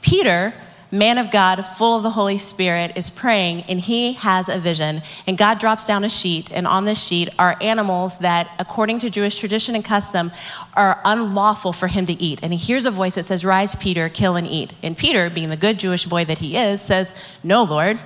Peter, 0.00 0.54
man 0.90 1.18
of 1.18 1.30
God, 1.30 1.62
full 1.62 1.98
of 1.98 2.02
the 2.02 2.10
Holy 2.10 2.38
Spirit, 2.38 2.96
is 2.96 3.10
praying, 3.10 3.62
and 3.68 3.78
he 3.80 4.14
has 4.14 4.48
a 4.48 4.58
vision. 4.58 5.02
And 5.26 5.36
God 5.36 5.58
drops 5.58 5.86
down 5.86 6.04
a 6.04 6.08
sheet, 6.08 6.50
and 6.52 6.66
on 6.66 6.86
this 6.86 7.02
sheet 7.02 7.28
are 7.38 7.56
animals 7.60 8.18
that, 8.18 8.50
according 8.58 9.00
to 9.00 9.10
Jewish 9.10 9.38
tradition 9.38 9.74
and 9.74 9.84
custom, 9.84 10.32
are 10.74 11.00
unlawful 11.04 11.74
for 11.74 11.88
him 11.88 12.06
to 12.06 12.14
eat. 12.14 12.40
And 12.42 12.52
he 12.52 12.58
hears 12.58 12.86
a 12.86 12.90
voice 12.90 13.16
that 13.16 13.24
says, 13.24 13.44
Rise, 13.44 13.76
Peter, 13.76 14.08
kill 14.08 14.36
and 14.36 14.46
eat. 14.46 14.74
And 14.82 14.96
Peter, 14.96 15.28
being 15.28 15.50
the 15.50 15.56
good 15.56 15.78
Jewish 15.78 16.06
boy 16.06 16.24
that 16.24 16.38
he 16.38 16.56
is, 16.56 16.80
says, 16.80 17.14
No, 17.44 17.64
Lord. 17.64 17.98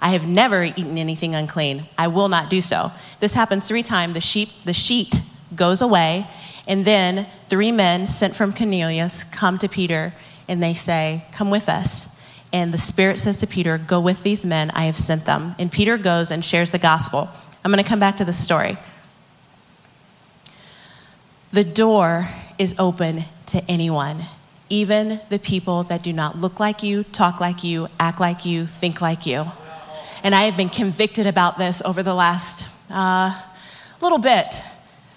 I 0.00 0.10
have 0.10 0.26
never 0.26 0.62
eaten 0.64 0.98
anything 0.98 1.34
unclean. 1.34 1.86
I 1.96 2.08
will 2.08 2.28
not 2.28 2.50
do 2.50 2.60
so. 2.60 2.92
This 3.20 3.34
happens 3.34 3.66
three 3.66 3.82
times. 3.82 4.14
The 4.14 4.20
sheep, 4.20 4.50
the 4.64 4.72
sheet 4.72 5.20
goes 5.54 5.80
away, 5.80 6.26
and 6.68 6.84
then 6.84 7.26
three 7.48 7.72
men 7.72 8.06
sent 8.06 8.36
from 8.36 8.52
Cornelius 8.52 9.24
come 9.24 9.58
to 9.58 9.68
Peter, 9.68 10.12
and 10.48 10.62
they 10.62 10.74
say, 10.74 11.24
"Come 11.32 11.50
with 11.50 11.68
us." 11.68 12.20
And 12.52 12.72
the 12.72 12.78
Spirit 12.78 13.18
says 13.18 13.38
to 13.38 13.46
Peter, 13.46 13.78
"Go 13.78 14.00
with 14.00 14.22
these 14.22 14.44
men. 14.44 14.70
I 14.74 14.84
have 14.84 14.96
sent 14.96 15.24
them." 15.24 15.54
And 15.58 15.72
Peter 15.72 15.96
goes 15.96 16.30
and 16.30 16.44
shares 16.44 16.72
the 16.72 16.78
gospel. 16.78 17.28
I'm 17.64 17.72
going 17.72 17.82
to 17.82 17.88
come 17.88 18.00
back 18.00 18.16
to 18.18 18.24
the 18.24 18.32
story. 18.32 18.76
The 21.52 21.64
door 21.64 22.30
is 22.58 22.74
open 22.78 23.24
to 23.46 23.62
anyone, 23.68 24.24
even 24.68 25.20
the 25.30 25.38
people 25.38 25.84
that 25.84 26.02
do 26.02 26.12
not 26.12 26.38
look 26.38 26.60
like 26.60 26.82
you, 26.82 27.04
talk 27.04 27.40
like 27.40 27.64
you, 27.64 27.88
act 27.98 28.20
like 28.20 28.44
you, 28.44 28.66
think 28.66 29.00
like 29.00 29.26
you. 29.26 29.46
And 30.26 30.34
I 30.34 30.42
have 30.46 30.56
been 30.56 30.70
convicted 30.70 31.28
about 31.28 31.56
this 31.56 31.80
over 31.84 32.02
the 32.02 32.12
last 32.12 32.68
uh, 32.90 33.40
little 34.00 34.18
bit. 34.18 34.60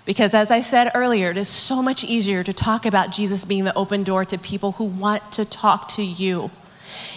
Because 0.05 0.35
as 0.35 0.51
I 0.51 0.61
said 0.61 0.91
earlier, 0.93 1.31
it 1.31 1.37
is 1.37 1.49
so 1.49 1.81
much 1.81 2.03
easier 2.03 2.43
to 2.43 2.53
talk 2.53 2.85
about 2.85 3.09
Jesus 3.09 3.43
being 3.43 3.63
the 3.63 3.75
open 3.75 4.03
door 4.03 4.23
to 4.25 4.37
people 4.37 4.73
who 4.73 4.83
want 4.83 5.31
to 5.31 5.45
talk 5.45 5.87
to 5.93 6.03
you. 6.03 6.51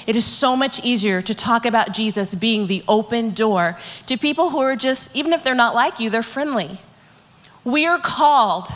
It 0.06 0.16
is 0.16 0.24
so 0.24 0.56
much 0.56 0.82
easier 0.82 1.20
to 1.20 1.34
talk 1.34 1.66
about 1.66 1.92
Jesus 1.92 2.34
being 2.34 2.66
the 2.66 2.82
open 2.88 3.32
door 3.34 3.78
to 4.06 4.16
people 4.16 4.48
who 4.48 4.60
are 4.60 4.74
just, 4.74 5.14
even 5.14 5.34
if 5.34 5.44
they're 5.44 5.54
not 5.54 5.74
like 5.74 6.00
you, 6.00 6.08
they're 6.08 6.22
friendly. 6.22 6.78
We 7.62 7.86
are 7.86 7.98
called 7.98 8.68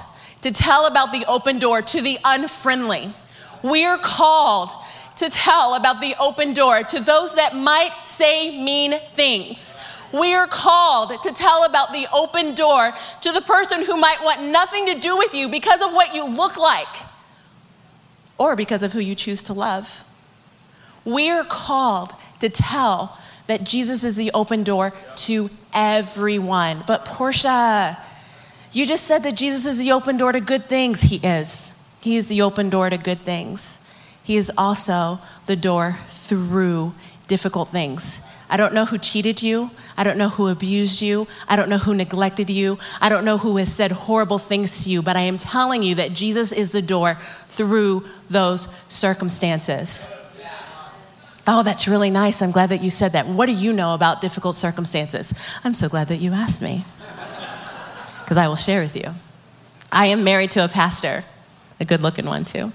to 0.43 0.53
tell 0.53 0.87
about 0.87 1.13
the 1.13 1.25
open 1.27 1.59
door 1.59 1.81
to 1.81 2.03
the 2.03 2.19
unfriendly. 2.23 3.13
We 3.63 3.83
are 3.87 3.97
called 3.97 4.73
to 5.17 5.31
tell 5.31 5.75
about 5.75 6.01
the 6.01 6.15
open 6.21 6.53
door 6.53 6.83
to 6.83 7.01
those 7.01 7.35
that 7.35 7.57
might 7.57 7.93
say 8.05 8.63
mean 8.63 8.99
things. 9.13 9.77
We 10.13 10.35
are 10.35 10.47
called 10.47 11.23
to 11.23 11.33
tell 11.33 11.65
about 11.65 11.93
the 11.93 12.07
open 12.13 12.55
door 12.55 12.93
to 13.23 13.33
the 13.33 13.41
person 13.41 13.85
who 13.85 13.97
might 13.97 14.19
want 14.23 14.43
nothing 14.53 14.87
to 14.87 15.01
do 15.01 15.17
with 15.17 15.35
you 15.35 15.49
because 15.49 15.83
of 15.83 15.93
what 15.93 16.15
you 16.15 16.27
look 16.27 16.57
like 16.57 16.87
or 18.39 18.57
because 18.57 18.83
of 18.83 18.93
who 18.93 19.01
you 19.01 19.15
choose 19.15 19.43
to 19.45 19.53
love. 19.53 20.05
We 21.05 21.31
are 21.31 21.45
called 21.45 22.13
to 22.41 22.49
tell 22.49 23.19
that 23.47 23.65
Jesus 23.65 24.05
is 24.05 24.17
the 24.17 24.31
open 24.33 24.65
door 24.65 24.93
to 25.17 25.51
everyone. 25.73 26.83
But 26.87 27.05
Portia, 27.05 27.97
you 28.73 28.87
just 28.87 29.05
said 29.05 29.23
that 29.23 29.37
Jesus 29.37 29.67
is 29.67 29.79
the 29.79 29.93
open 29.93 30.17
door 30.17 30.33
to 30.33 30.41
good 30.41 30.65
things. 30.65 31.03
He 31.03 31.17
is. 31.17 31.73
He 32.01 32.17
is 32.17 32.29
the 32.29 32.43
open 32.43 32.71
door 32.71 32.91
to 32.91 32.99
good 32.99 33.19
things. 33.19 33.79
He 34.27 34.37
is 34.37 34.51
also 34.59 35.21
the 35.47 35.55
door 35.55 36.01
through 36.09 36.95
difficult 37.29 37.69
things. 37.69 38.23
I 38.51 38.57
don't 38.57 38.75
know 38.75 38.85
who 38.85 38.99
cheated 38.99 39.41
you. 39.41 39.71
I 39.97 40.03
don't 40.03 40.19
know 40.19 40.31
who 40.31 40.49
abused 40.49 41.01
you. 41.01 41.29
I 41.49 41.55
don't 41.55 41.69
know 41.69 41.79
who 41.79 41.95
neglected 41.95 42.51
you. 42.51 42.77
I 43.01 43.09
don't 43.09 43.25
know 43.25 43.39
who 43.39 43.57
has 43.59 43.73
said 43.73 43.93
horrible 43.93 44.41
things 44.41 44.83
to 44.83 44.91
you, 44.91 45.01
but 45.01 45.15
I 45.15 45.21
am 45.21 45.37
telling 45.37 45.85
you 45.85 45.95
that 45.95 46.13
Jesus 46.13 46.51
is 46.51 46.73
the 46.73 46.83
door 46.83 47.15
through 47.51 48.05
those 48.29 48.67
circumstances. 48.89 50.13
Oh, 51.47 51.63
that's 51.63 51.87
really 51.87 52.11
nice. 52.11 52.43
I'm 52.43 52.51
glad 52.51 52.71
that 52.71 52.83
you 52.83 52.91
said 52.91 53.13
that. 53.13 53.29
What 53.29 53.47
do 53.47 53.53
you 53.53 53.73
know 53.73 53.95
about 53.95 54.21
difficult 54.21 54.57
circumstances? 54.57 55.33
I'm 55.63 55.75
so 55.75 55.89
glad 55.89 56.09
that 56.09 56.17
you 56.17 56.33
asked 56.33 56.63
me 56.63 56.85
because 58.25 58.39
I 58.39 58.49
will 58.49 58.57
share 58.57 58.81
with 58.81 58.97
you. 58.97 59.15
I 59.93 60.07
am 60.07 60.25
married 60.25 60.51
to 60.53 60.65
a 60.65 60.69
pastor, 60.69 61.23
a 61.79 61.85
good 61.85 62.01
looking 62.01 62.27
one, 62.27 62.45
too. 62.45 62.73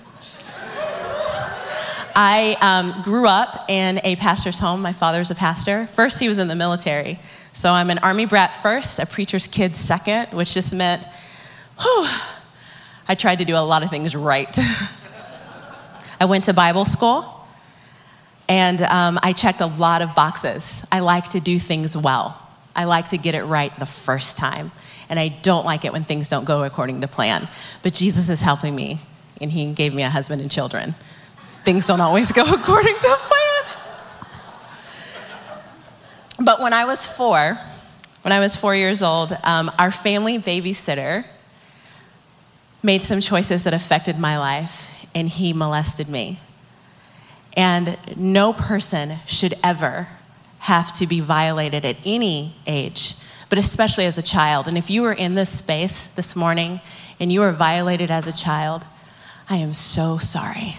I 2.15 2.57
um, 2.61 3.01
grew 3.03 3.27
up 3.27 3.69
in 3.69 4.01
a 4.03 4.15
pastor's 4.15 4.59
home. 4.59 4.81
My 4.81 4.93
father's 4.93 5.31
a 5.31 5.35
pastor. 5.35 5.87
First, 5.87 6.19
he 6.19 6.29
was 6.29 6.37
in 6.37 6.47
the 6.47 6.55
military. 6.55 7.19
So 7.53 7.71
I'm 7.71 7.89
an 7.89 7.97
Army 7.99 8.25
brat 8.25 8.55
first, 8.61 8.99
a 8.99 9.05
preacher's 9.05 9.47
kid 9.47 9.75
second, 9.75 10.27
which 10.27 10.53
just 10.53 10.73
meant, 10.73 11.03
whew, 11.79 12.05
I 13.07 13.15
tried 13.15 13.39
to 13.39 13.45
do 13.45 13.55
a 13.55 13.59
lot 13.59 13.83
of 13.83 13.89
things 13.89 14.15
right. 14.15 14.57
I 16.19 16.25
went 16.25 16.45
to 16.45 16.53
Bible 16.53 16.85
school 16.85 17.45
and 18.47 18.81
um, 18.81 19.19
I 19.21 19.33
checked 19.33 19.61
a 19.61 19.65
lot 19.65 20.01
of 20.01 20.15
boxes. 20.15 20.85
I 20.91 20.99
like 20.99 21.29
to 21.31 21.39
do 21.39 21.59
things 21.59 21.95
well, 21.97 22.41
I 22.75 22.85
like 22.85 23.09
to 23.09 23.17
get 23.17 23.35
it 23.35 23.43
right 23.43 23.77
the 23.79 23.85
first 23.85 24.37
time. 24.37 24.71
And 25.09 25.19
I 25.19 25.27
don't 25.27 25.65
like 25.65 25.83
it 25.83 25.91
when 25.91 26.05
things 26.05 26.29
don't 26.29 26.45
go 26.45 26.63
according 26.63 27.01
to 27.01 27.07
plan. 27.07 27.49
But 27.83 27.93
Jesus 27.93 28.29
is 28.29 28.41
helping 28.41 28.73
me, 28.73 28.99
and 29.41 29.51
He 29.51 29.73
gave 29.73 29.93
me 29.93 30.03
a 30.03 30.09
husband 30.09 30.41
and 30.41 30.49
children 30.49 30.95
things 31.63 31.85
don't 31.85 32.01
always 32.01 32.31
go 32.31 32.43
according 32.53 32.95
to 32.95 33.17
plan. 33.19 33.37
But 36.39 36.59
when 36.59 36.73
I 36.73 36.85
was 36.85 37.05
four, 37.05 37.59
when 38.23 38.31
I 38.31 38.39
was 38.39 38.55
four 38.55 38.75
years 38.75 39.01
old, 39.03 39.37
um, 39.43 39.71
our 39.77 39.91
family 39.91 40.39
babysitter 40.39 41.25
made 42.83 43.03
some 43.03 43.21
choices 43.21 43.63
that 43.65 43.73
affected 43.75 44.17
my 44.17 44.39
life, 44.39 45.07
and 45.13 45.29
he 45.29 45.53
molested 45.53 46.09
me. 46.09 46.39
And 47.55 47.97
no 48.17 48.53
person 48.53 49.17
should 49.27 49.53
ever 49.63 50.07
have 50.59 50.93
to 50.93 51.05
be 51.05 51.19
violated 51.19 51.85
at 51.85 51.97
any 52.05 52.55
age, 52.65 53.15
but 53.49 53.59
especially 53.59 54.05
as 54.05 54.17
a 54.17 54.23
child. 54.23 54.67
And 54.67 54.77
if 54.77 54.89
you 54.89 55.03
were 55.03 55.13
in 55.13 55.35
this 55.35 55.49
space 55.49 56.07
this 56.07 56.35
morning 56.35 56.79
and 57.19 57.31
you 57.31 57.41
were 57.41 57.51
violated 57.51 58.09
as 58.09 58.25
a 58.25 58.33
child, 58.33 58.85
I 59.49 59.57
am 59.57 59.73
so 59.73 60.17
sorry 60.17 60.75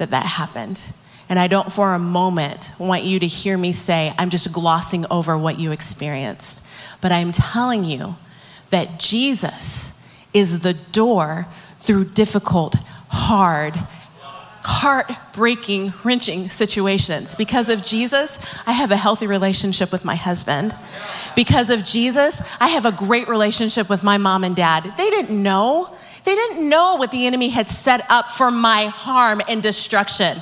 that 0.00 0.10
that 0.10 0.26
happened. 0.26 0.82
And 1.28 1.38
I 1.38 1.46
don't 1.46 1.72
for 1.72 1.94
a 1.94 1.98
moment 1.98 2.72
want 2.78 3.04
you 3.04 3.20
to 3.20 3.26
hear 3.26 3.56
me 3.56 3.72
say, 3.72 4.12
I'm 4.18 4.30
just 4.30 4.52
glossing 4.52 5.06
over 5.10 5.38
what 5.38 5.60
you 5.60 5.70
experienced. 5.70 6.66
But 7.00 7.12
I'm 7.12 7.30
telling 7.30 7.84
you 7.84 8.16
that 8.70 8.98
Jesus 8.98 10.04
is 10.34 10.60
the 10.60 10.74
door 10.74 11.46
through 11.78 12.06
difficult, 12.06 12.74
hard, 13.08 13.74
heartbreaking, 14.62 15.92
wrenching 16.02 16.50
situations. 16.50 17.34
Because 17.34 17.68
of 17.68 17.84
Jesus, 17.84 18.38
I 18.66 18.72
have 18.72 18.90
a 18.90 18.96
healthy 18.96 19.26
relationship 19.26 19.92
with 19.92 20.04
my 20.04 20.16
husband. 20.16 20.76
Because 21.36 21.70
of 21.70 21.84
Jesus, 21.84 22.42
I 22.60 22.68
have 22.68 22.86
a 22.86 22.92
great 22.92 23.28
relationship 23.28 23.88
with 23.88 24.02
my 24.02 24.18
mom 24.18 24.44
and 24.44 24.56
dad. 24.56 24.92
They 24.96 25.10
didn't 25.10 25.42
know. 25.42 25.94
They 26.30 26.36
didn't 26.36 26.68
know 26.68 26.94
what 26.94 27.10
the 27.10 27.26
enemy 27.26 27.48
had 27.48 27.68
set 27.68 28.08
up 28.08 28.30
for 28.30 28.52
my 28.52 28.84
harm 28.84 29.42
and 29.48 29.60
destruction. 29.60 30.40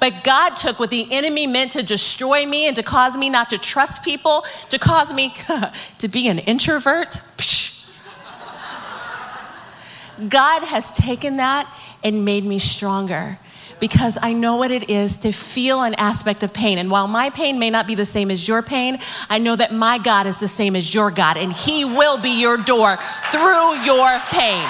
But 0.00 0.24
God 0.24 0.56
took 0.56 0.80
what 0.80 0.88
the 0.88 1.06
enemy 1.12 1.46
meant 1.46 1.72
to 1.72 1.82
destroy 1.82 2.46
me 2.46 2.66
and 2.66 2.74
to 2.74 2.82
cause 2.82 3.18
me 3.18 3.28
not 3.28 3.50
to 3.50 3.58
trust 3.58 4.02
people, 4.02 4.46
to 4.70 4.78
cause 4.78 5.12
me 5.12 5.34
to 5.98 6.08
be 6.08 6.28
an 6.28 6.38
introvert. 6.38 7.20
God 10.26 10.62
has 10.62 10.92
taken 10.92 11.36
that 11.36 11.70
and 12.02 12.24
made 12.24 12.46
me 12.46 12.58
stronger 12.58 13.38
because 13.78 14.18
I 14.22 14.32
know 14.32 14.56
what 14.56 14.70
it 14.70 14.88
is 14.88 15.18
to 15.18 15.32
feel 15.32 15.82
an 15.82 15.92
aspect 15.96 16.44
of 16.44 16.54
pain. 16.54 16.78
And 16.78 16.90
while 16.90 17.08
my 17.08 17.28
pain 17.28 17.58
may 17.58 17.68
not 17.68 17.86
be 17.86 17.94
the 17.94 18.06
same 18.06 18.30
as 18.30 18.48
your 18.48 18.62
pain, 18.62 19.00
I 19.28 19.36
know 19.36 19.54
that 19.54 19.74
my 19.74 19.98
God 19.98 20.26
is 20.26 20.40
the 20.40 20.48
same 20.48 20.74
as 20.74 20.94
your 20.94 21.10
God, 21.10 21.36
and 21.36 21.52
He 21.52 21.84
will 21.84 22.16
be 22.16 22.40
your 22.40 22.56
door 22.56 22.96
through 23.30 23.84
your 23.84 24.18
pain. 24.30 24.66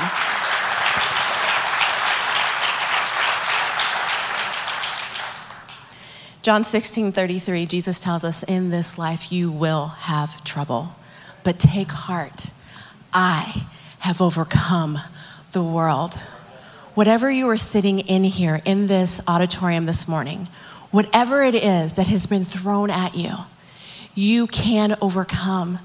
John 6.46 6.62
16, 6.62 7.10
33, 7.10 7.66
Jesus 7.66 7.98
tells 7.98 8.22
us, 8.22 8.44
In 8.44 8.70
this 8.70 8.98
life 8.98 9.32
you 9.32 9.50
will 9.50 9.88
have 9.88 10.44
trouble, 10.44 10.94
but 11.42 11.58
take 11.58 11.90
heart. 11.90 12.50
I 13.12 13.66
have 13.98 14.22
overcome 14.22 15.00
the 15.50 15.64
world. 15.64 16.14
Whatever 16.94 17.28
you 17.28 17.48
are 17.48 17.56
sitting 17.56 17.98
in 17.98 18.22
here, 18.22 18.62
in 18.64 18.86
this 18.86 19.20
auditorium 19.26 19.86
this 19.86 20.06
morning, 20.06 20.46
whatever 20.92 21.42
it 21.42 21.56
is 21.56 21.94
that 21.94 22.06
has 22.06 22.26
been 22.26 22.44
thrown 22.44 22.90
at 22.90 23.16
you, 23.16 23.32
you 24.14 24.46
can 24.46 24.96
overcome. 25.02 25.80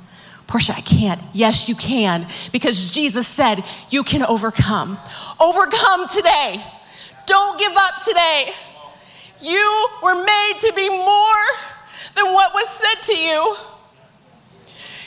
Portia, 0.46 0.74
I 0.78 0.82
can't. 0.82 1.20
Yes, 1.34 1.70
you 1.70 1.74
can, 1.74 2.28
because 2.52 2.92
Jesus 2.92 3.28
said 3.28 3.64
you 3.90 4.04
can 4.04 4.22
overcome. 4.22 5.00
Overcome 5.40 6.08
today. 6.08 6.64
Don't 7.26 7.58
give 7.58 7.74
up 7.76 8.04
today. 8.06 8.54
You 9.42 9.88
were 10.04 10.24
made 10.24 10.54
to 10.60 10.74
be 10.76 10.90
more 10.90 11.46
than 12.16 12.34
what 12.34 12.54
was 12.54 12.70
said 12.70 13.02
to 13.04 13.16
you. 13.18 13.56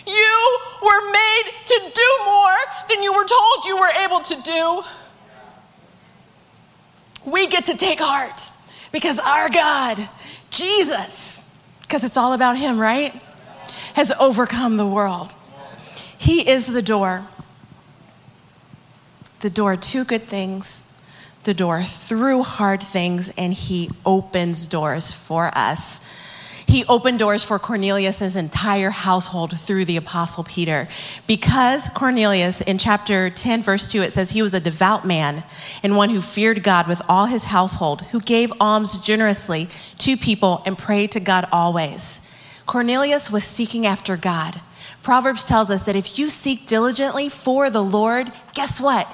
You 0.07 0.59
were 0.83 1.13
made 1.13 1.43
to 1.67 1.81
do 1.95 2.25
more 2.25 2.57
than 2.89 3.03
you 3.03 3.13
were 3.13 3.27
told 3.27 3.65
you 3.65 3.77
were 3.79 3.93
able 4.05 4.21
to 4.21 4.43
do. 4.43 4.83
We 7.31 7.47
get 7.47 7.67
to 7.67 7.77
take 7.77 8.01
heart 8.01 8.51
because 8.93 9.19
our 9.19 9.49
God, 9.49 10.09
Jesus, 10.51 11.57
because 11.83 12.05
it's 12.05 12.17
all 12.17 12.33
about 12.33 12.59
Him, 12.59 12.79
right? 12.79 13.15
Has 13.95 14.13
overcome 14.21 14.77
the 14.77 14.87
world. 14.87 15.35
He 16.19 16.49
is 16.49 16.67
the 16.67 16.83
door. 16.83 17.25
The 19.41 19.51
door 19.51 19.77
to 19.77 20.05
good 20.05 20.23
things 20.23 20.84
the 21.45 21.55
door 21.55 21.83
through 21.83 22.43
hard 22.43 22.83
things 22.83 23.33
and 23.37 23.53
he 23.53 23.91
opens 24.05 24.67
doors 24.67 25.13
for 25.13 25.51
us. 25.55 26.07
He 26.67 26.85
opened 26.87 27.19
doors 27.19 27.45
for 27.45 27.59
Cornelius' 27.59 28.37
entire 28.37 28.91
household 28.91 29.59
through 29.59 29.85
the 29.85 29.97
Apostle 29.97 30.45
Peter. 30.45 30.89
Because 31.27 31.89
Cornelius, 31.89 32.61
in 32.61 32.79
chapter 32.79 33.31
10, 33.31 33.63
verse 33.63 33.91
2, 33.93 34.03
it 34.03 34.13
says 34.13 34.31
he 34.31 34.43
was 34.43 34.55
a 34.55 34.61
devout 34.61 35.07
man 35.07 35.45
and 35.83 35.97
one 35.97 36.11
who 36.11 36.21
feared 36.21 36.63
God 36.63 36.89
with 36.89 37.03
all 37.09 37.27
his 37.27 37.45
household, 37.45 38.03
who 38.07 38.21
gave 38.21 38.53
alms 38.61 38.99
generously 38.99 39.69
to 39.99 40.17
people 40.17 40.63
and 40.65 40.79
prayed 40.79 41.13
to 41.13 41.21
God 41.21 41.47
always. 41.53 42.31
Cornelius 42.67 43.31
was 43.31 43.45
seeking 43.45 43.87
after 43.87 44.17
God. 44.17 44.61
Proverbs 45.03 45.47
tells 45.47 45.71
us 45.71 45.83
that 45.85 45.97
if 45.97 46.19
you 46.19 46.31
seek 46.31 46.67
diligently 46.67 47.29
for 47.29 47.69
the 47.69 47.85
Lord, 47.85 48.33
guess 48.55 48.81
what? 48.81 49.07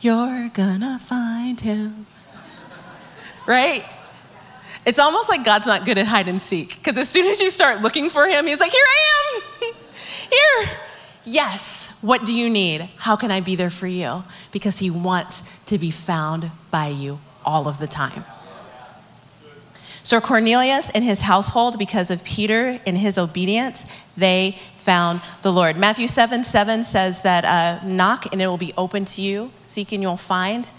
You're 0.00 0.48
gonna 0.50 0.98
find 0.98 1.60
him. 1.60 2.06
right? 3.46 3.84
It's 4.84 4.98
almost 4.98 5.28
like 5.28 5.44
God's 5.44 5.66
not 5.66 5.84
good 5.84 5.98
at 5.98 6.06
hide 6.06 6.28
and 6.28 6.40
seek. 6.40 6.76
Because 6.76 6.96
as 6.96 7.08
soon 7.08 7.26
as 7.26 7.40
you 7.40 7.50
start 7.50 7.82
looking 7.82 8.08
for 8.08 8.26
him, 8.28 8.46
he's 8.46 8.60
like, 8.60 8.70
Here 8.70 8.84
I 8.84 9.42
am. 9.64 9.74
Here. 10.30 10.76
Yes. 11.24 11.98
What 12.02 12.24
do 12.24 12.32
you 12.32 12.48
need? 12.48 12.88
How 12.96 13.16
can 13.16 13.30
I 13.32 13.40
be 13.40 13.56
there 13.56 13.70
for 13.70 13.88
you? 13.88 14.22
Because 14.52 14.78
he 14.78 14.90
wants 14.90 15.42
to 15.66 15.76
be 15.76 15.90
found 15.90 16.50
by 16.70 16.88
you 16.88 17.18
all 17.44 17.66
of 17.66 17.78
the 17.78 17.88
time. 17.88 18.24
So 20.06 20.20
Cornelius 20.20 20.88
and 20.90 21.02
his 21.02 21.22
household, 21.22 21.80
because 21.80 22.12
of 22.12 22.22
Peter 22.22 22.78
and 22.86 22.96
his 22.96 23.18
obedience, 23.18 23.86
they 24.16 24.56
found 24.76 25.20
the 25.42 25.52
Lord. 25.52 25.76
Matthew 25.76 26.06
7 26.06 26.44
7 26.44 26.84
says 26.84 27.22
that 27.22 27.44
uh, 27.44 27.84
knock 27.84 28.32
and 28.32 28.40
it 28.40 28.46
will 28.46 28.56
be 28.56 28.72
open 28.78 29.04
to 29.04 29.20
you, 29.20 29.50
seek 29.64 29.90
and 29.90 30.00
you'll 30.00 30.16
find. 30.16 30.70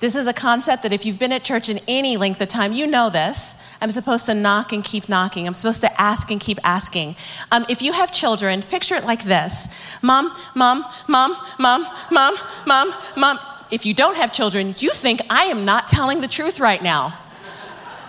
This 0.00 0.16
is 0.16 0.26
a 0.26 0.32
concept 0.32 0.82
that 0.82 0.94
if 0.94 1.04
you've 1.04 1.18
been 1.18 1.32
at 1.32 1.44
church 1.44 1.68
in 1.68 1.78
any 1.86 2.16
length 2.16 2.40
of 2.40 2.48
time, 2.48 2.72
you 2.72 2.86
know 2.86 3.10
this. 3.10 3.62
I'm 3.82 3.90
supposed 3.90 4.24
to 4.26 4.34
knock 4.34 4.72
and 4.72 4.82
keep 4.82 5.10
knocking. 5.10 5.46
I'm 5.46 5.52
supposed 5.52 5.82
to 5.82 6.00
ask 6.00 6.30
and 6.30 6.40
keep 6.40 6.58
asking. 6.64 7.16
Um, 7.52 7.66
if 7.68 7.82
you 7.82 7.92
have 7.92 8.12
children, 8.12 8.62
picture 8.62 8.94
it 8.94 9.04
like 9.04 9.24
this 9.24 10.00
Mom, 10.02 10.34
mom, 10.54 10.86
mom, 11.06 11.36
mom, 11.58 11.86
mom, 12.10 12.34
mom, 12.66 12.94
mom. 13.14 13.38
If 13.70 13.84
you 13.84 13.92
don't 13.92 14.16
have 14.16 14.32
children, 14.32 14.74
you 14.78 14.88
think 14.88 15.20
I 15.28 15.44
am 15.44 15.66
not 15.66 15.86
telling 15.86 16.22
the 16.22 16.28
truth 16.28 16.60
right 16.60 16.82
now. 16.82 17.18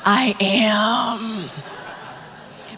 I 0.06 0.36
am. 0.40 1.50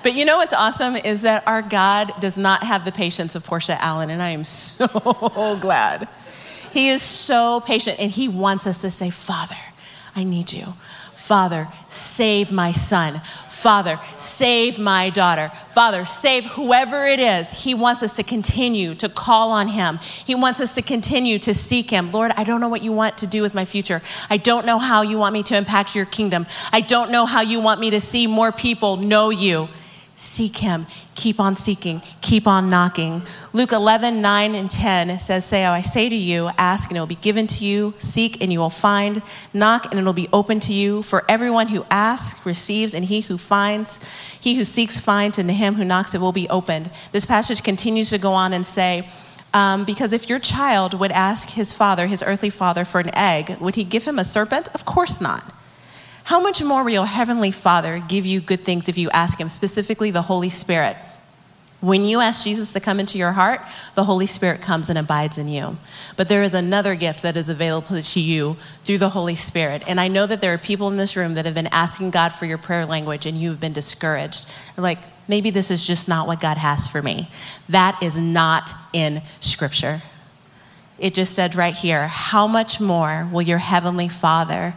But 0.02 0.16
you 0.16 0.24
know 0.24 0.38
what's 0.38 0.54
awesome 0.54 0.96
is 0.96 1.24
that 1.24 1.46
our 1.46 1.62
God 1.62 2.14
does 2.22 2.38
not 2.38 2.64
have 2.64 2.86
the 2.86 2.92
patience 2.94 3.36
of 3.36 3.44
Portia 3.44 3.78
Allen, 3.84 4.10
and 4.10 4.24
I 4.24 4.30
am 4.30 4.44
so 4.46 5.58
glad. 5.60 6.08
He 6.72 6.90
is 6.90 7.02
so 7.02 7.60
patient, 7.62 8.00
and 8.00 8.10
He 8.10 8.30
wants 8.30 8.66
us 8.66 8.80
to 8.82 8.90
say, 8.90 9.10
Father, 9.10 9.58
I 10.16 10.24
need 10.24 10.54
you. 10.54 10.76
Father, 11.14 11.68
save 11.90 12.52
my 12.52 12.72
son. 12.72 13.22
Father, 13.68 14.00
save 14.18 14.80
my 14.80 15.10
daughter. 15.10 15.52
Father, 15.72 16.06
save 16.06 16.46
whoever 16.46 17.06
it 17.06 17.20
is. 17.20 17.50
He 17.52 17.74
wants 17.74 18.02
us 18.02 18.16
to 18.16 18.24
continue 18.24 18.96
to 18.96 19.10
call 19.10 19.52
on 19.52 19.68
Him. 19.68 19.98
He 19.98 20.36
wants 20.36 20.62
us 20.62 20.74
to 20.76 20.82
continue 20.82 21.38
to 21.40 21.54
seek 21.54 21.90
Him. 21.90 22.14
Lord, 22.14 22.32
I 22.38 22.46
don't 22.46 22.62
know 22.62 22.70
what 22.70 22.82
you 22.82 22.94
want 22.94 23.18
to 23.18 23.28
do 23.28 23.42
with 23.42 23.54
my 23.54 23.66
future. 23.66 24.02
I 24.30 24.38
don't 24.38 24.66
know 24.66 24.78
how 24.78 25.02
you 25.02 25.18
want 25.18 25.34
me 25.34 25.44
to 25.44 25.58
impact 25.58 25.98
your 25.98 26.06
kingdom. 26.06 26.46
I 26.72 26.80
don't 26.80 27.12
know 27.12 27.26
how 27.26 27.42
you 27.42 27.60
want 27.60 27.82
me 27.82 27.90
to 27.90 28.00
see 28.00 28.26
more 28.26 28.54
people 28.54 28.96
know 28.96 29.32
you. 29.32 29.68
Seek 30.16 30.56
him. 30.56 30.88
Keep 31.18 31.40
on 31.40 31.56
seeking. 31.56 32.04
Keep 32.22 32.46
on 32.46 32.70
knocking. 32.70 33.24
Luke 33.52 33.72
11, 33.72 34.22
9 34.22 34.54
and 34.54 34.70
10 34.70 35.18
says, 35.18 35.46
Say, 35.46 35.66
I 35.66 35.82
say 35.82 36.10
to 36.10 36.16
you, 36.16 36.52
ask 36.60 36.90
and 36.90 36.96
it 36.96 37.00
will 37.00 37.08
be 37.08 37.16
given 37.16 37.48
to 37.48 37.66
you. 37.66 37.96
Seek 37.98 38.40
and 38.40 38.54
you 38.54 38.60
will 38.60 38.70
find. 38.70 39.24
Knock 39.52 39.88
and 39.90 40.00
it 40.00 40.04
will 40.04 40.14
be 40.14 40.30
open 40.32 40.60
to 40.62 40.74
you. 40.74 41.02
For 41.02 41.26
everyone 41.28 41.70
who 41.70 41.84
asks 41.90 42.46
receives, 42.46 42.94
and 42.94 43.04
he 43.04 43.22
who 43.22 43.40
finds, 43.40 44.00
he 44.40 44.54
who 44.54 44.64
seeks 44.64 45.00
finds, 45.00 45.40
and 45.40 45.50
to 45.50 45.54
him 45.54 45.74
who 45.74 45.84
knocks 45.84 46.14
it 46.14 46.22
will 46.22 46.32
be 46.32 46.48
opened. 46.50 46.92
This 47.12 47.26
passage 47.26 47.64
continues 47.64 48.12
to 48.12 48.20
go 48.20 48.34
on 48.34 48.54
and 48.54 48.64
say, 48.64 49.10
um, 49.56 49.86
because 49.86 50.14
if 50.14 50.30
your 50.30 50.38
child 50.38 50.94
would 51.00 51.12
ask 51.12 51.50
his 51.50 51.74
father, 51.74 52.06
his 52.06 52.22
earthly 52.22 52.52
father, 52.52 52.86
for 52.86 53.00
an 53.00 53.10
egg, 53.16 53.58
would 53.60 53.74
he 53.74 53.84
give 53.84 54.04
him 54.04 54.20
a 54.20 54.24
serpent? 54.24 54.68
Of 54.76 54.86
course 54.86 55.20
not. 55.20 55.52
How 56.26 56.42
much 56.42 56.62
more 56.62 56.84
will 56.84 56.92
your 56.92 57.06
Heavenly 57.06 57.52
Father 57.52 58.04
give 58.06 58.26
you 58.26 58.42
good 58.42 58.60
things 58.60 58.90
if 58.90 58.98
you 58.98 59.10
ask 59.12 59.40
Him, 59.40 59.48
specifically 59.48 60.12
the 60.12 60.24
Holy 60.24 60.50
Spirit? 60.50 60.98
When 61.80 62.04
you 62.04 62.20
ask 62.22 62.44
Jesus 62.44 62.74
to 62.74 62.80
come 62.80 63.00
into 63.00 63.18
your 63.18 63.34
heart, 63.34 63.62
the 63.94 64.04
Holy 64.04 64.26
Spirit 64.26 64.62
comes 64.62 64.90
and 64.90 64.98
abides 64.98 65.38
in 65.38 65.48
you. 65.48 65.78
But 66.16 66.28
there 66.28 66.42
is 66.42 66.54
another 66.54 66.96
gift 66.96 67.22
that 67.22 67.38
is 67.38 67.50
available 67.50 68.02
to 68.02 68.20
you 68.20 68.58
through 68.82 68.98
the 68.98 69.10
Holy 69.10 69.36
Spirit. 69.36 69.84
And 69.88 70.00
I 70.00 70.08
know 70.08 70.26
that 70.26 70.42
there 70.42 70.54
are 70.54 70.58
people 70.58 70.88
in 70.88 70.98
this 70.98 71.16
room 71.16 71.36
that 71.36 71.46
have 71.46 71.54
been 71.54 71.68
asking 71.68 72.10
God 72.10 72.34
for 72.34 72.46
your 72.46 72.58
prayer 72.58 72.86
language 72.86 73.28
and 73.28 73.38
you've 73.38 73.60
been 73.60 73.74
discouraged. 73.74 74.50
Like, 74.76 74.98
maybe 75.28 75.52
this 75.52 75.70
is 75.70 75.86
just 75.86 76.08
not 76.08 76.26
what 76.26 76.42
God 76.42 76.58
has 76.58 76.88
for 76.88 77.02
me. 77.02 77.30
That 77.70 78.02
is 78.02 78.20
not 78.20 78.74
in 78.92 79.22
Scripture. 79.40 80.02
It 80.98 81.14
just 81.14 81.36
said 81.36 81.54
right 81.54 81.76
here, 81.76 82.08
how 82.08 82.48
much 82.48 82.82
more 82.82 83.30
will 83.32 83.44
your 83.44 83.60
Heavenly 83.60 84.10
Father? 84.10 84.74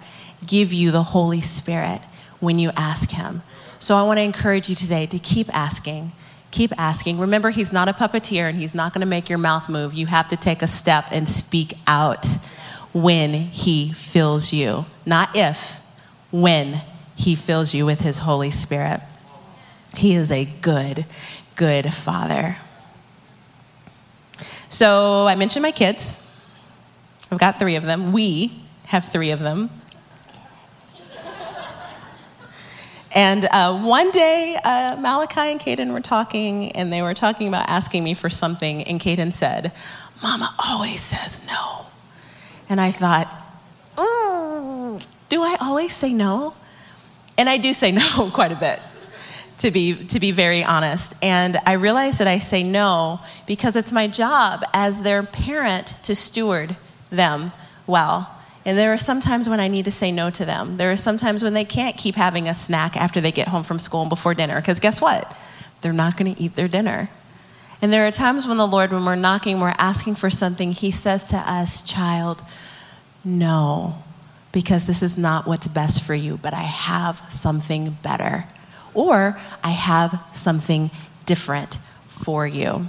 give 0.46 0.72
you 0.72 0.90
the 0.90 1.02
Holy 1.02 1.40
Spirit 1.40 2.00
when 2.40 2.58
you 2.58 2.70
ask 2.76 3.10
Him. 3.10 3.42
So 3.78 3.96
I 3.96 4.02
want 4.02 4.18
to 4.18 4.22
encourage 4.22 4.68
you 4.68 4.74
today 4.74 5.06
to 5.06 5.18
keep 5.18 5.54
asking. 5.54 6.12
Keep 6.50 6.72
asking. 6.78 7.18
Remember, 7.18 7.50
He's 7.50 7.72
not 7.72 7.88
a 7.88 7.92
puppeteer 7.92 8.48
and 8.48 8.58
He's 8.58 8.74
not 8.74 8.92
going 8.92 9.00
to 9.00 9.06
make 9.06 9.28
your 9.28 9.38
mouth 9.38 9.68
move. 9.68 9.94
You 9.94 10.06
have 10.06 10.28
to 10.28 10.36
take 10.36 10.62
a 10.62 10.68
step 10.68 11.06
and 11.10 11.28
speak 11.28 11.74
out 11.86 12.26
when 12.92 13.32
He 13.32 13.92
fills 13.92 14.52
you. 14.52 14.86
Not 15.06 15.30
if, 15.34 15.80
when 16.30 16.80
He 17.14 17.34
fills 17.34 17.74
you 17.74 17.86
with 17.86 18.00
His 18.00 18.18
Holy 18.18 18.50
Spirit. 18.50 19.00
He 19.96 20.14
is 20.14 20.30
a 20.30 20.44
good, 20.44 21.06
good 21.56 21.92
Father. 21.92 22.56
So 24.68 25.26
I 25.26 25.34
mentioned 25.34 25.62
my 25.62 25.72
kids. 25.72 26.26
I've 27.30 27.38
got 27.38 27.58
three 27.58 27.76
of 27.76 27.84
them. 27.84 28.12
We 28.12 28.60
have 28.86 29.04
three 29.04 29.30
of 29.30 29.40
them. 29.40 29.70
And 33.12 33.44
uh, 33.46 33.76
one 33.80 34.10
day, 34.12 34.56
uh, 34.62 34.96
Malachi 35.00 35.40
and 35.40 35.60
Caden 35.60 35.92
were 35.92 36.00
talking, 36.00 36.70
and 36.72 36.92
they 36.92 37.02
were 37.02 37.14
talking 37.14 37.48
about 37.48 37.68
asking 37.68 38.04
me 38.04 38.14
for 38.14 38.30
something, 38.30 38.84
and 38.84 39.00
Caden 39.00 39.32
said, 39.32 39.72
Mama 40.22 40.54
always 40.58 41.00
says 41.00 41.44
no. 41.46 41.86
And 42.68 42.80
I 42.80 42.92
thought, 42.92 43.26
ooh, 43.98 45.00
do 45.28 45.42
I 45.42 45.56
always 45.60 45.92
say 45.92 46.12
no? 46.12 46.54
And 47.36 47.48
I 47.48 47.56
do 47.56 47.72
say 47.72 47.90
no 48.16 48.30
quite 48.32 48.52
a 48.52 48.56
bit, 48.56 48.80
to 49.58 49.72
be, 49.72 49.94
to 50.06 50.20
be 50.20 50.30
very 50.30 50.62
honest. 50.62 51.14
And 51.20 51.56
I 51.66 51.72
realize 51.72 52.18
that 52.18 52.28
I 52.28 52.38
say 52.38 52.62
no 52.62 53.20
because 53.46 53.74
it's 53.74 53.90
my 53.90 54.06
job 54.06 54.62
as 54.72 55.02
their 55.02 55.24
parent 55.24 55.88
to 56.04 56.14
steward 56.14 56.76
them 57.10 57.50
well 57.88 58.39
And 58.64 58.76
there 58.76 58.92
are 58.92 58.98
some 58.98 59.20
times 59.20 59.48
when 59.48 59.60
I 59.60 59.68
need 59.68 59.86
to 59.86 59.90
say 59.90 60.12
no 60.12 60.30
to 60.30 60.44
them. 60.44 60.76
There 60.76 60.92
are 60.92 60.96
some 60.96 61.16
times 61.16 61.42
when 61.42 61.54
they 61.54 61.64
can't 61.64 61.96
keep 61.96 62.14
having 62.14 62.48
a 62.48 62.54
snack 62.54 62.96
after 62.96 63.20
they 63.20 63.32
get 63.32 63.48
home 63.48 63.62
from 63.62 63.78
school 63.78 64.02
and 64.02 64.10
before 64.10 64.34
dinner, 64.34 64.60
because 64.60 64.80
guess 64.80 65.00
what? 65.00 65.34
They're 65.80 65.92
not 65.92 66.16
going 66.16 66.34
to 66.34 66.40
eat 66.40 66.56
their 66.56 66.68
dinner. 66.68 67.08
And 67.82 67.92
there 67.92 68.06
are 68.06 68.10
times 68.10 68.46
when 68.46 68.58
the 68.58 68.66
Lord, 68.66 68.92
when 68.92 69.04
we're 69.04 69.14
knocking, 69.14 69.60
we're 69.60 69.74
asking 69.78 70.16
for 70.16 70.28
something, 70.28 70.72
He 70.72 70.90
says 70.90 71.28
to 71.28 71.38
us, 71.38 71.82
Child, 71.82 72.42
no, 73.24 74.02
because 74.52 74.86
this 74.86 75.02
is 75.02 75.16
not 75.16 75.46
what's 75.46 75.66
best 75.66 76.02
for 76.02 76.14
you, 76.14 76.36
but 76.36 76.52
I 76.52 76.62
have 76.62 77.18
something 77.30 77.96
better. 78.02 78.44
Or 78.92 79.38
I 79.64 79.70
have 79.70 80.20
something 80.32 80.90
different 81.24 81.78
for 82.06 82.46
you. 82.46 82.86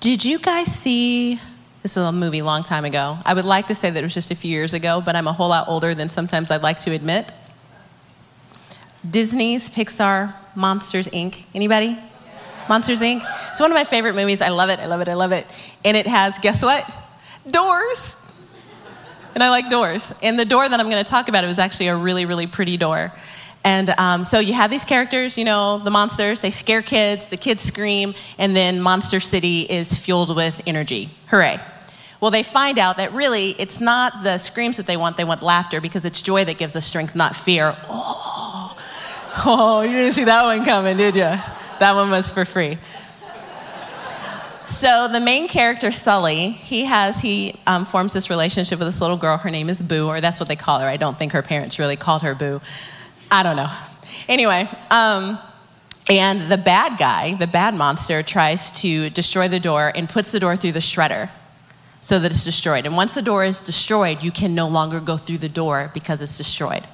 Did 0.00 0.24
you 0.24 0.38
guys 0.38 0.68
see? 0.68 1.40
This 1.82 1.96
is 1.96 2.02
a 2.04 2.12
movie 2.12 2.38
a 2.38 2.44
long 2.44 2.62
time 2.62 2.84
ago. 2.84 3.18
I 3.24 3.34
would 3.34 3.44
like 3.44 3.66
to 3.66 3.74
say 3.74 3.90
that 3.90 3.98
it 3.98 4.06
was 4.06 4.14
just 4.14 4.30
a 4.30 4.36
few 4.36 4.50
years 4.50 4.72
ago, 4.72 5.02
but 5.04 5.16
I'm 5.16 5.26
a 5.26 5.32
whole 5.32 5.48
lot 5.48 5.68
older 5.68 5.92
than 5.92 6.08
sometimes 6.08 6.52
I'd 6.52 6.62
like 6.62 6.78
to 6.80 6.92
admit. 6.92 7.32
Disney's 9.08 9.68
Pixar 9.68 10.34
Monsters 10.54 11.08
Inc. 11.08 11.46
Anybody? 11.52 11.98
Monsters 12.68 13.00
Inc. 13.00 13.24
It's 13.50 13.58
one 13.58 13.72
of 13.72 13.74
my 13.74 13.82
favorite 13.82 14.14
movies. 14.14 14.40
I 14.40 14.50
love 14.50 14.70
it. 14.70 14.78
I 14.78 14.86
love 14.86 15.00
it. 15.00 15.08
I 15.08 15.14
love 15.14 15.32
it. 15.32 15.46
And 15.84 15.96
it 15.96 16.06
has 16.06 16.38
guess 16.38 16.62
what? 16.62 16.88
Doors. 17.50 18.24
And 19.34 19.42
I 19.42 19.50
like 19.50 19.68
doors. 19.68 20.14
And 20.22 20.38
the 20.38 20.44
door 20.44 20.68
that 20.68 20.78
I'm 20.78 20.88
going 20.88 21.04
to 21.04 21.10
talk 21.10 21.28
about 21.28 21.42
it 21.42 21.48
was 21.48 21.58
actually 21.58 21.88
a 21.88 21.96
really, 21.96 22.24
really 22.24 22.46
pretty 22.46 22.76
door. 22.76 23.12
And 23.68 23.90
um, 23.98 24.24
so 24.24 24.38
you 24.38 24.54
have 24.54 24.70
these 24.70 24.86
characters, 24.86 25.36
you 25.36 25.44
know, 25.44 25.76
the 25.76 25.90
monsters, 25.90 26.40
they 26.40 26.50
scare 26.50 26.80
kids, 26.80 27.28
the 27.28 27.36
kids 27.36 27.62
scream, 27.62 28.14
and 28.38 28.56
then 28.56 28.80
Monster 28.80 29.20
City 29.20 29.60
is 29.60 29.98
fueled 29.98 30.34
with 30.34 30.62
energy. 30.66 31.10
Hooray. 31.26 31.60
Well, 32.18 32.30
they 32.30 32.42
find 32.42 32.78
out 32.78 32.96
that 32.96 33.12
really 33.12 33.50
it's 33.58 33.78
not 33.78 34.24
the 34.24 34.38
screams 34.38 34.78
that 34.78 34.86
they 34.86 34.96
want, 34.96 35.18
they 35.18 35.24
want 35.26 35.42
laughter 35.42 35.82
because 35.82 36.06
it's 36.06 36.22
joy 36.22 36.46
that 36.46 36.56
gives 36.56 36.76
us 36.76 36.86
strength, 36.86 37.14
not 37.14 37.36
fear. 37.36 37.76
Oh, 37.90 38.74
oh 39.44 39.82
you 39.82 39.92
didn't 39.92 40.14
see 40.14 40.24
that 40.24 40.44
one 40.44 40.64
coming, 40.64 40.96
did 40.96 41.14
you? 41.14 41.20
That 41.20 41.92
one 41.94 42.08
was 42.08 42.32
for 42.32 42.46
free. 42.46 42.78
So 44.64 45.08
the 45.12 45.20
main 45.20 45.46
character, 45.46 45.90
Sully, 45.90 46.52
he 46.52 46.84
has 46.84 47.20
he 47.20 47.54
um, 47.66 47.84
forms 47.84 48.14
this 48.14 48.30
relationship 48.30 48.78
with 48.78 48.88
this 48.88 49.02
little 49.02 49.18
girl. 49.18 49.36
Her 49.36 49.50
name 49.50 49.68
is 49.68 49.82
Boo, 49.82 50.08
or 50.08 50.22
that's 50.22 50.40
what 50.40 50.48
they 50.48 50.56
call 50.56 50.78
her. 50.80 50.88
I 50.88 50.96
don't 50.96 51.18
think 51.18 51.32
her 51.32 51.42
parents 51.42 51.78
really 51.78 51.96
called 51.96 52.22
her 52.22 52.34
Boo. 52.34 52.62
I 53.30 53.42
don't 53.42 53.56
know. 53.56 53.70
Anyway, 54.28 54.68
um, 54.90 55.38
and 56.08 56.50
the 56.50 56.56
bad 56.56 56.98
guy, 56.98 57.34
the 57.34 57.46
bad 57.46 57.74
monster, 57.74 58.22
tries 58.22 58.72
to 58.82 59.10
destroy 59.10 59.48
the 59.48 59.60
door 59.60 59.92
and 59.94 60.08
puts 60.08 60.32
the 60.32 60.40
door 60.40 60.56
through 60.56 60.72
the 60.72 60.78
shredder 60.78 61.28
so 62.00 62.18
that 62.18 62.30
it's 62.30 62.44
destroyed. 62.44 62.86
And 62.86 62.96
once 62.96 63.14
the 63.14 63.22
door 63.22 63.44
is 63.44 63.64
destroyed, 63.64 64.22
you 64.22 64.30
can 64.30 64.54
no 64.54 64.68
longer 64.68 65.00
go 65.00 65.16
through 65.18 65.38
the 65.38 65.48
door 65.48 65.90
because 65.92 66.22
it's 66.22 66.38
destroyed. 66.38 66.84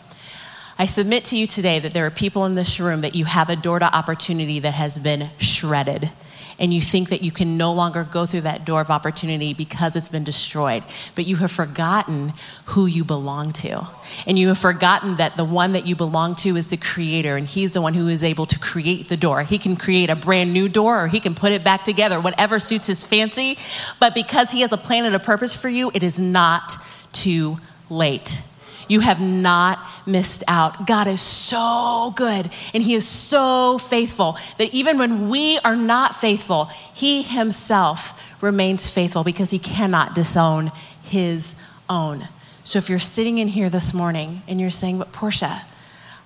I 0.77 0.87
submit 0.87 1.25
to 1.27 1.37
you 1.37 1.47
today 1.47 1.79
that 1.79 1.93
there 1.93 2.05
are 2.07 2.11
people 2.11 2.47
in 2.47 2.57
this 2.57 2.81
room 2.81 3.03
that 3.03 3.15
you 3.15 3.25
have 3.27 3.49
a 3.49 3.55
door 3.55 3.79
to 3.79 3.97
opportunity 3.97 4.59
that 4.61 4.75
has 4.75 4.99
been 4.99 5.29
shredded 5.39 6.11
and 6.59 6.73
you 6.73 6.81
think 6.81 7.09
that 7.09 7.23
you 7.23 7.31
can 7.31 7.57
no 7.57 7.73
longer 7.73 8.05
go 8.05 8.27
through 8.27 8.43
that 8.43 8.65
door 8.65 8.81
of 8.81 8.91
opportunity 8.91 9.55
because 9.55 9.97
it's 9.97 10.09
been 10.09 10.25
destroyed. 10.25 10.83
But 11.15 11.27
you 11.27 11.37
have 11.37 11.51
forgotten 11.51 12.33
who 12.67 12.87
you 12.87 13.05
belong 13.05 13.53
to. 13.53 13.87
And 14.27 14.39
you 14.39 14.49
have 14.49 14.59
forgotten 14.59 15.17
that 15.17 15.37
the 15.37 15.45
one 15.45 15.73
that 15.73 15.87
you 15.87 15.97
belong 15.97 16.37
to 16.37 16.57
is 16.57 16.69
the 16.69 16.77
creator, 16.77 17.37
and 17.37 17.47
he's 17.47 17.73
the 17.73 17.83
one 17.83 17.95
who 17.95 18.09
is 18.09 18.23
able 18.23 18.47
to 18.47 18.59
create 18.59 19.09
the 19.09 19.17
door. 19.17 19.43
He 19.43 19.59
can 19.59 19.77
create 19.77 20.11
a 20.11 20.17
brand 20.17 20.53
new 20.53 20.69
door 20.69 21.05
or 21.05 21.09
he 21.09 21.21
can 21.21 21.35
put 21.35 21.53
it 21.53 21.65
back 21.65 21.85
together, 21.85 22.21
whatever 22.21 22.59
suits 22.59 22.87
his 22.87 23.05
fancy. 23.05 23.59
But 24.01 24.15
because 24.15 24.51
he 24.51 24.61
has 24.61 24.73
a 24.73 24.79
plan 24.79 25.05
and 25.05 25.15
a 25.15 25.21
purpose 25.21 25.55
for 25.55 25.69
you, 25.69 25.91
it 25.95 26.03
is 26.03 26.19
not 26.19 26.77
too 27.13 27.59
late. 27.91 28.41
You 28.89 29.01
have 29.01 29.21
not 29.21 29.79
missed 30.07 30.45
out. 30.49 30.87
God 30.87 31.07
is 31.07 31.21
so 31.21 32.13
good 32.17 32.51
and 32.73 32.83
He 32.83 32.95
is 32.95 33.07
so 33.07 33.79
faithful 33.79 34.37
that 34.59 34.73
even 34.75 34.99
when 34.99 35.29
we 35.29 35.59
are 35.65 35.77
not 35.77 36.17
faithful, 36.17 36.67
He 36.95 37.23
Himself 37.23 38.21
remains 38.43 38.91
faithful 38.91 39.25
because 39.25 39.51
He 39.51 39.59
cannot 39.59 40.15
disown 40.15 40.73
His 41.03 41.57
own. 41.89 42.29
So 42.65 42.79
if 42.79 42.89
you're 42.89 42.99
sitting 42.99 43.39
in 43.39 43.49
here 43.49 43.69
this 43.69 43.93
morning 43.93 44.43
and 44.49 44.61
you're 44.61 44.71
saying, 44.71 44.99
But 44.99 45.13
Portia, 45.13 45.63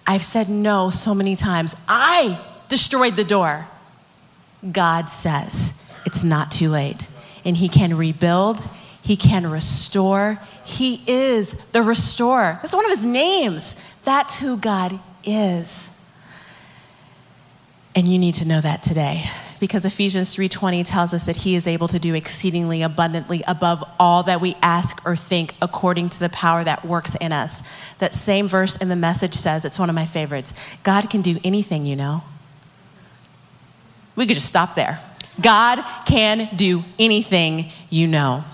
I've 0.07 0.25
said 0.25 0.49
no 0.49 0.91
so 0.91 1.15
many 1.15 1.37
times, 1.37 1.77
I 1.89 2.41
destroyed 2.69 3.17
the 3.17 3.25
door. 3.25 3.67
God 4.71 5.09
says 5.09 5.85
it's 6.07 6.25
not 6.25 6.51
too 6.51 6.69
late 6.69 7.07
and 7.45 7.57
He 7.57 7.69
can 7.69 7.97
rebuild 7.97 8.65
he 9.03 9.17
can 9.17 9.51
restore. 9.51 10.41
He 10.65 11.03
is 11.07 11.53
the 11.73 11.83
restorer. 11.83 12.59
That's 12.63 12.75
one 12.75 12.85
of 12.85 12.91
his 12.91 13.05
names. 13.05 13.77
That's 14.05 14.39
who 14.39 14.57
God 14.57 14.99
is. 15.25 15.99
And 17.95 18.07
you 18.07 18.19
need 18.19 18.35
to 18.35 18.47
know 18.47 18.61
that 18.61 18.83
today 18.83 19.25
because 19.61 19.85
Ephesians 19.85 20.37
3:20 20.37 20.85
tells 20.85 21.13
us 21.13 21.27
that 21.27 21.37
he 21.37 21.57
is 21.57 21.67
able 21.67 21.89
to 21.89 21.99
do 21.99 22.15
exceedingly 22.15 22.83
abundantly 22.83 23.43
above 23.49 23.83
all 23.99 24.23
that 24.25 24.41
we 24.41 24.55
ask 24.63 25.05
or 25.05 25.17
think 25.17 25.55
according 25.61 26.11
to 26.11 26.21
the 26.21 26.29
power 26.29 26.63
that 26.63 26.85
works 26.85 27.15
in 27.17 27.33
us. 27.33 27.63
That 27.99 28.15
same 28.15 28.47
verse 28.47 28.77
in 28.77 28.89
the 28.89 28.97
message 28.97 29.35
says, 29.35 29.65
it's 29.65 29.79
one 29.79 29.89
of 29.89 29.97
my 29.97 30.07
favorites. 30.07 30.55
God 30.85 31.11
can 31.11 31.23
do 31.23 31.39
anything, 31.43 31.87
you 31.87 31.97
know. 31.97 32.23
We 34.15 34.27
could 34.27 34.37
just 34.37 34.47
stop 34.47 34.75
there. 34.75 35.01
God 35.41 35.85
can 36.05 36.49
do 36.57 36.85
anything, 36.99 37.71
you 37.91 38.07
know 38.07 38.45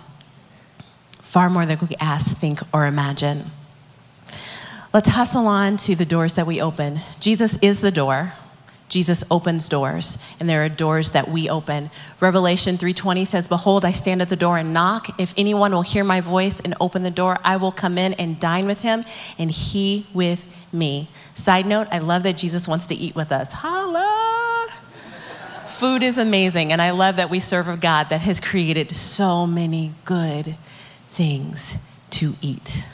far 1.35 1.51
more 1.51 1.67
than 1.67 1.77
we 1.81 1.97
ask, 1.99 2.37
think, 2.37 2.61
or 2.73 2.87
imagine. 2.87 3.51
Let's 4.93 5.09
hustle 5.09 5.49
on 5.49 5.77
to 5.79 5.97
the 5.97 6.05
doors 6.05 6.35
that 6.35 6.47
we 6.47 6.61
open. 6.61 7.01
Jesus 7.19 7.59
is 7.61 7.81
the 7.81 7.91
door. 7.91 8.35
Jesus 8.89 9.25
opens 9.33 9.69
doors, 9.69 10.23
and 10.39 10.49
there 10.49 10.65
are 10.65 10.69
doors 10.69 11.11
that 11.11 11.29
we 11.29 11.51
open. 11.51 11.91
Revelation 12.21 12.79
3:20 12.79 13.25
says, 13.25 13.49
"Behold, 13.49 13.85
I 13.85 13.91
stand 13.91 14.23
at 14.23 14.29
the 14.29 14.37
door 14.37 14.59
and 14.59 14.73
knock. 14.73 15.09
If 15.19 15.35
anyone 15.37 15.73
will 15.73 15.83
hear 15.83 16.05
my 16.05 16.21
voice 16.21 16.61
and 16.61 16.73
open 16.79 17.03
the 17.03 17.11
door, 17.11 17.41
I 17.43 17.57
will 17.57 17.73
come 17.73 17.99
in 17.99 18.13
and 18.13 18.39
dine 18.39 18.67
with 18.67 18.83
him, 18.83 19.05
and 19.37 19.51
he 19.51 20.07
with 20.15 20.47
me." 20.73 21.09
Side 21.35 21.67
note, 21.67 21.89
I 21.91 21.99
love 21.99 22.23
that 22.23 22.37
Jesus 22.37 22.69
wants 22.69 22.87
to 22.87 22.95
eat 22.95 23.17
with 23.17 23.33
us. 23.33 23.55
Holla! 23.55 24.69
Food 25.67 26.05
is 26.05 26.17
amazing, 26.17 26.73
and 26.73 26.81
I 26.81 26.91
love 26.91 27.17
that 27.17 27.29
we 27.29 27.41
serve 27.41 27.67
a 27.67 27.77
God 27.77 28.09
that 28.11 28.21
has 28.21 28.39
created 28.39 28.95
so 28.95 29.49
many 29.49 29.95
good 30.05 30.55
things 31.15 31.77
to 32.11 32.35
eat. 32.43 32.85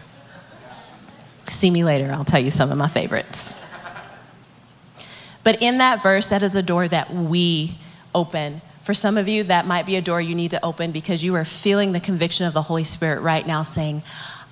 See 1.49 1.71
me 1.71 1.85
later, 1.85 2.13
I'll 2.13 2.25
tell 2.25 2.41
you 2.41 2.51
some 2.51 2.71
of 2.71 2.79
my 2.79 2.89
favorites. 2.89 3.59
But 5.43 5.63
in 5.63 5.79
that 5.79 6.03
verse, 6.03 6.29
that 6.29 6.43
is 6.43 6.55
a 6.55 6.63
door 6.63 6.87
that 6.87 7.13
we 7.13 7.79
open. 8.15 8.61
For 8.83 8.95
some 8.95 9.17
of 9.17 9.27
you, 9.27 9.45
that 9.45 9.67
might 9.67 9.87
be 9.87 9.97
a 9.97 10.03
door 10.03 10.21
you 10.21 10.35
need 10.35 10.51
to 10.53 10.65
open 10.65 10.91
because 10.91 11.25
you 11.25 11.35
are 11.35 11.45
feeling 11.45 11.93
the 11.93 12.01
conviction 12.01 12.47
of 12.47 12.53
the 12.53 12.63
Holy 12.63 12.85
Spirit 12.85 13.21
right 13.21 13.47
now 13.47 13.63
saying, 13.63 14.03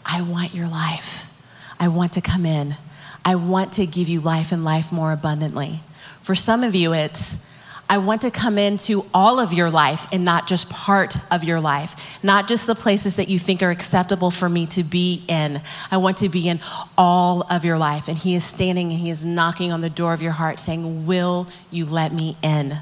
I 0.04 0.22
want 0.22 0.54
your 0.54 0.68
life. 0.68 1.32
I 1.78 1.88
want 1.88 2.14
to 2.14 2.20
come 2.20 2.46
in. 2.46 2.76
I 3.24 3.34
want 3.34 3.74
to 3.74 3.86
give 3.86 4.08
you 4.08 4.20
life 4.20 4.52
and 4.52 4.64
life 4.64 4.90
more 4.90 5.12
abundantly. 5.12 5.80
For 6.22 6.34
some 6.34 6.64
of 6.64 6.74
you, 6.74 6.94
it's, 6.94 7.46
I 7.90 7.98
want 7.98 8.22
to 8.22 8.30
come 8.30 8.58
into 8.58 9.06
all 9.14 9.40
of 9.40 9.52
your 9.52 9.70
life 9.70 10.08
and 10.12 10.24
not 10.24 10.46
just 10.46 10.68
part 10.68 11.16
of 11.32 11.42
your 11.42 11.58
life, 11.58 12.18
not 12.22 12.46
just 12.46 12.66
the 12.66 12.74
places 12.74 13.16
that 13.16 13.28
you 13.28 13.38
think 13.38 13.62
are 13.62 13.70
acceptable 13.70 14.30
for 14.30 14.48
me 14.48 14.66
to 14.66 14.82
be 14.82 15.24
in. 15.26 15.62
I 15.90 15.96
want 15.96 16.18
to 16.18 16.28
be 16.28 16.48
in 16.48 16.60
all 16.98 17.46
of 17.50 17.64
your 17.64 17.78
life. 17.78 18.08
And 18.08 18.18
He 18.18 18.34
is 18.34 18.44
standing 18.44 18.90
and 18.90 19.00
He 19.00 19.08
is 19.08 19.24
knocking 19.24 19.72
on 19.72 19.80
the 19.80 19.88
door 19.88 20.12
of 20.12 20.20
your 20.20 20.32
heart 20.32 20.60
saying, 20.60 21.06
Will 21.06 21.48
you 21.70 21.86
let 21.86 22.12
me 22.12 22.36
in? 22.42 22.76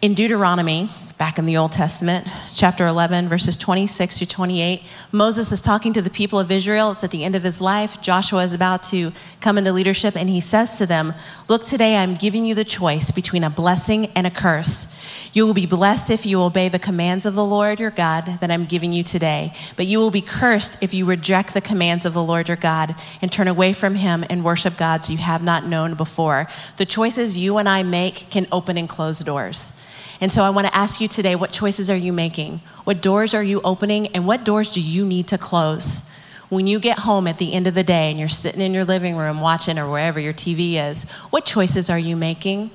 In 0.00 0.14
Deuteronomy, 0.14 0.88
back 1.18 1.40
in 1.40 1.46
the 1.46 1.56
Old 1.56 1.72
Testament, 1.72 2.24
chapter 2.54 2.86
11, 2.86 3.28
verses 3.28 3.56
26 3.56 4.20
to 4.20 4.26
28, 4.26 4.80
Moses 5.10 5.50
is 5.50 5.60
talking 5.60 5.92
to 5.92 6.00
the 6.00 6.08
people 6.08 6.38
of 6.38 6.52
Israel. 6.52 6.92
It's 6.92 7.02
at 7.02 7.10
the 7.10 7.24
end 7.24 7.34
of 7.34 7.42
his 7.42 7.60
life. 7.60 8.00
Joshua 8.00 8.44
is 8.44 8.54
about 8.54 8.84
to 8.84 9.10
come 9.40 9.58
into 9.58 9.72
leadership, 9.72 10.14
and 10.14 10.30
he 10.30 10.40
says 10.40 10.78
to 10.78 10.86
them, 10.86 11.14
Look, 11.48 11.64
today 11.64 11.96
I'm 11.96 12.14
giving 12.14 12.46
you 12.46 12.54
the 12.54 12.64
choice 12.64 13.10
between 13.10 13.42
a 13.42 13.50
blessing 13.50 14.06
and 14.14 14.24
a 14.24 14.30
curse. 14.30 14.94
You 15.32 15.44
will 15.44 15.54
be 15.54 15.66
blessed 15.66 16.10
if 16.10 16.24
you 16.24 16.42
obey 16.42 16.68
the 16.68 16.78
commands 16.78 17.26
of 17.26 17.34
the 17.34 17.44
Lord 17.44 17.80
your 17.80 17.90
God 17.90 18.38
that 18.40 18.52
I'm 18.52 18.66
giving 18.66 18.92
you 18.92 19.02
today, 19.02 19.52
but 19.76 19.86
you 19.86 19.98
will 19.98 20.12
be 20.12 20.20
cursed 20.20 20.80
if 20.80 20.94
you 20.94 21.06
reject 21.06 21.54
the 21.54 21.60
commands 21.60 22.04
of 22.04 22.14
the 22.14 22.22
Lord 22.22 22.46
your 22.46 22.56
God 22.56 22.94
and 23.20 23.32
turn 23.32 23.48
away 23.48 23.72
from 23.72 23.96
him 23.96 24.24
and 24.30 24.44
worship 24.44 24.76
gods 24.76 25.10
you 25.10 25.16
have 25.16 25.42
not 25.42 25.66
known 25.66 25.94
before. 25.94 26.46
The 26.76 26.86
choices 26.86 27.36
you 27.36 27.58
and 27.58 27.68
I 27.68 27.82
make 27.82 28.30
can 28.30 28.46
open 28.52 28.78
and 28.78 28.88
close 28.88 29.18
doors. 29.18 29.72
And 30.20 30.32
so 30.32 30.42
I 30.42 30.50
want 30.50 30.66
to 30.66 30.74
ask 30.74 31.00
you 31.00 31.08
today 31.08 31.36
what 31.36 31.52
choices 31.52 31.90
are 31.90 31.96
you 31.96 32.12
making? 32.12 32.60
What 32.84 33.00
doors 33.00 33.34
are 33.34 33.42
you 33.42 33.60
opening? 33.62 34.08
And 34.08 34.26
what 34.26 34.44
doors 34.44 34.72
do 34.72 34.80
you 34.80 35.04
need 35.04 35.28
to 35.28 35.38
close? 35.38 36.10
When 36.48 36.66
you 36.66 36.80
get 36.80 37.00
home 37.00 37.26
at 37.26 37.38
the 37.38 37.52
end 37.52 37.66
of 37.66 37.74
the 37.74 37.84
day 37.84 38.10
and 38.10 38.18
you're 38.18 38.28
sitting 38.28 38.60
in 38.60 38.72
your 38.72 38.84
living 38.84 39.16
room 39.16 39.40
watching 39.40 39.78
or 39.78 39.90
wherever 39.90 40.18
your 40.18 40.32
TV 40.32 40.74
is, 40.74 41.10
what 41.30 41.44
choices 41.44 41.90
are 41.90 41.98
you 41.98 42.16
making? 42.16 42.70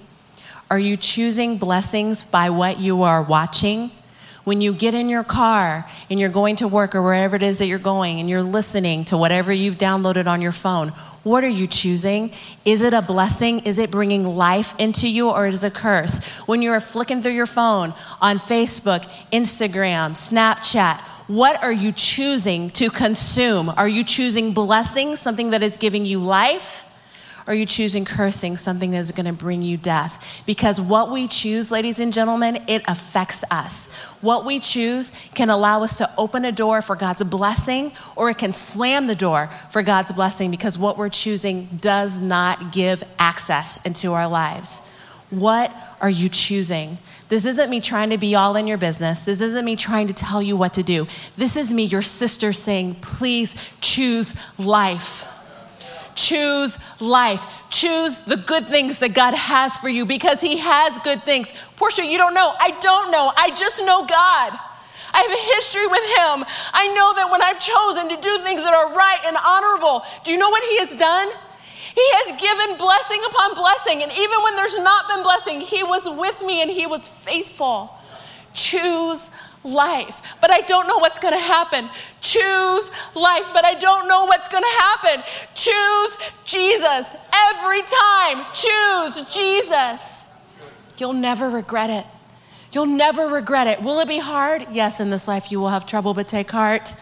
Are 0.70 0.80
you 0.80 0.96
choosing 0.96 1.58
blessings 1.58 2.24
by 2.24 2.50
what 2.50 2.80
you 2.80 3.04
are 3.04 3.22
watching 3.22 3.92
When 4.44 4.60
you 4.60 4.74
get 4.74 4.94
in 4.94 5.08
your 5.08 5.24
car 5.24 5.88
and 6.10 6.20
you're 6.20 6.30
going 6.30 6.58
to 6.58 6.68
work 6.68 6.96
or 6.96 7.02
wherever 7.02 7.36
it 7.36 7.44
is 7.44 7.60
that 7.60 7.68
you're 7.68 7.80
going 7.80 8.20
and 8.20 8.30
you're 8.30 8.44
listening 8.44 9.06
to 9.06 9.18
whatever 9.18 9.54
you've 9.54 9.78
downloaded 9.78 10.28
on 10.28 10.42
your 10.42 10.52
phone, 10.52 10.90
what 11.24 11.46
are 11.46 11.50
you 11.50 11.66
choosing? 11.66 12.32
Is 12.66 12.82
it 12.82 12.94
a 12.94 13.02
blessing? 13.02 13.60
Is 13.62 13.78
it 13.78 13.90
bringing 13.90 14.26
life 14.36 14.78
into 14.78 15.10
you 15.10 15.30
or 15.30 15.46
is 15.48 15.64
it 15.64 15.68
a 15.68 15.72
curse? 15.72 16.22
When 16.46 16.62
you're 16.62 16.82
flicking 16.82 17.22
through 17.22 17.32
your 17.32 17.46
phone 17.46 17.94
on 18.20 18.38
Facebook, 18.38 19.04
Instagram, 19.32 20.12
Snapchat, 20.12 21.00
what 21.28 21.64
are 21.64 21.72
you 21.72 21.94
choosing 21.94 22.70
to 22.72 22.90
consume? 22.90 23.70
Are 23.70 23.88
you 23.88 24.04
choosing 24.04 24.52
blessing, 24.52 25.16
something 25.16 25.52
that 25.52 25.64
is 25.64 25.78
giving 25.78 26.06
you 26.06 26.20
life? 26.20 26.86
Are 27.46 27.54
you 27.54 27.66
choosing 27.66 28.06
cursing, 28.06 28.56
something 28.56 28.92
that 28.92 28.98
is 28.98 29.12
going 29.12 29.26
to 29.26 29.34
bring 29.34 29.62
you 29.62 29.76
death? 29.76 30.44
Because 30.46 30.80
what 30.80 31.12
we 31.12 31.28
choose, 31.28 31.72
ladies 31.72 32.00
and 32.00 32.14
gentlemen, 32.14 32.58
it 32.68 32.84
affects 32.88 33.44
us. 33.52 33.94
What 34.22 34.46
we 34.46 34.60
choose 34.60 35.12
can 35.34 35.50
allow 35.50 35.84
us 35.84 35.98
to 35.98 36.10
open 36.18 36.46
a 36.46 36.52
door 36.52 36.82
for 36.82 36.96
God's 36.96 37.24
blessing, 37.24 37.92
or 38.16 38.30
it 38.30 38.38
can 38.38 38.54
slam 38.54 39.08
the 39.08 39.16
door 39.16 39.50
for 39.72 39.82
God's 39.82 40.14
blessing 40.14 40.52
because 40.52 40.78
what 40.78 40.98
we're 40.98 41.10
choosing 41.10 41.66
does 41.82 42.22
not 42.22 42.72
give 42.72 43.04
access 43.20 43.86
into 43.86 44.14
our 44.14 44.28
lives. 44.28 44.80
What 45.30 45.74
are 46.00 46.10
you 46.10 46.30
choosing? 46.30 46.98
This 47.28 47.46
isn't 47.46 47.70
me 47.70 47.82
trying 47.82 48.12
to 48.12 48.18
be 48.18 48.36
all 48.36 48.56
in 48.56 48.68
your 48.68 48.78
business. 48.78 49.26
This 49.26 49.42
isn't 49.42 49.66
me 49.66 49.76
trying 49.76 50.08
to 50.08 50.14
tell 50.14 50.42
you 50.42 50.56
what 50.56 50.76
to 50.76 50.84
do. 50.84 51.08
This 51.36 51.58
is 51.58 51.74
me, 51.74 51.84
your 51.86 52.02
sister, 52.04 52.54
saying, 52.54 52.96
please 52.96 53.56
choose 53.82 54.36
life. 54.58 55.26
Choose 56.15 56.78
life. 56.99 57.45
Choose 57.69 58.19
the 58.19 58.38
good 58.38 58.67
things 58.67 58.99
that 58.99 59.13
God 59.13 59.34
has 59.34 59.76
for 59.78 59.89
you 59.89 60.06
because 60.06 60.41
He 60.41 60.58
has 60.58 60.97
good 61.04 61.23
things. 61.23 61.54
Portia, 61.76 62.06
you 62.06 62.17
don't 62.17 62.34
know. 62.34 62.54
I 62.60 62.71
don't 62.80 63.12
know. 63.12 63.32
I 63.36 63.49
just 63.52 63.80
know 63.86 64.06
God. 64.06 64.60
I 65.13 65.21
have 65.21 65.30
a 65.30 65.43
history 65.56 65.86
with 65.88 66.06
Him. 66.17 66.45
I 66.73 66.89
know 66.97 67.13
that 67.13 67.30
when 67.30 67.41
I've 67.41 67.62
chosen 67.62 68.10
to 68.10 68.17
do 68.17 68.34
things 68.43 68.63
that 68.63 68.73
are 68.73 68.95
right 68.95 69.21
and 69.26 69.38
honorable, 69.38 70.02
do 70.26 70.32
you 70.32 70.38
know 70.38 70.49
what 70.49 70.63
He 70.63 70.80
has 70.80 70.95
done? 70.95 71.30
He 71.93 72.08
has 72.26 72.41
given 72.41 72.78
blessing 72.78 73.21
upon 73.30 73.54
blessing. 73.54 74.02
And 74.02 74.12
even 74.12 74.41
when 74.41 74.56
there's 74.56 74.78
not 74.82 75.08
been 75.08 75.21
blessing, 75.21 75.62
He 75.62 75.84
was 75.84 76.10
with 76.17 76.41
me 76.41 76.62
and 76.62 76.71
He 76.71 76.88
was 76.88 77.08
faithful. 77.08 77.93
Choose 78.54 79.30
life, 79.63 80.38
but 80.41 80.52
I 80.52 80.62
don't 80.62 80.88
know 80.88 80.97
what's 80.97 81.19
going 81.19 81.34
to 81.34 81.39
happen. 81.39 81.89
Choose 82.21 82.91
life, 83.15 83.47
but 83.54 83.65
I 83.65 83.76
don't 83.80 84.08
know 84.08 84.26
what's 84.26 84.49
going 84.49 84.63
to 84.63 84.80
happen. 84.80 85.23
Choose 85.56 86.17
Jesus 86.43 87.15
every 87.34 87.82
time. 87.82 88.45
Choose 88.54 89.34
Jesus. 89.34 90.30
You'll 90.97 91.13
never 91.13 91.49
regret 91.49 91.89
it. 91.89 92.06
You'll 92.71 92.86
never 92.88 93.28
regret 93.28 93.67
it. 93.67 93.82
Will 93.82 93.99
it 93.99 94.08
be 94.08 94.19
hard? 94.19 94.65
Yes, 94.71 94.99
in 94.99 95.10
this 95.10 95.28
life 95.28 95.52
you 95.52 95.60
will 95.60 95.69
have 95.69 95.86
trouble, 95.86 96.13
but 96.13 96.28
take 96.28 96.49
heart. 96.49 96.95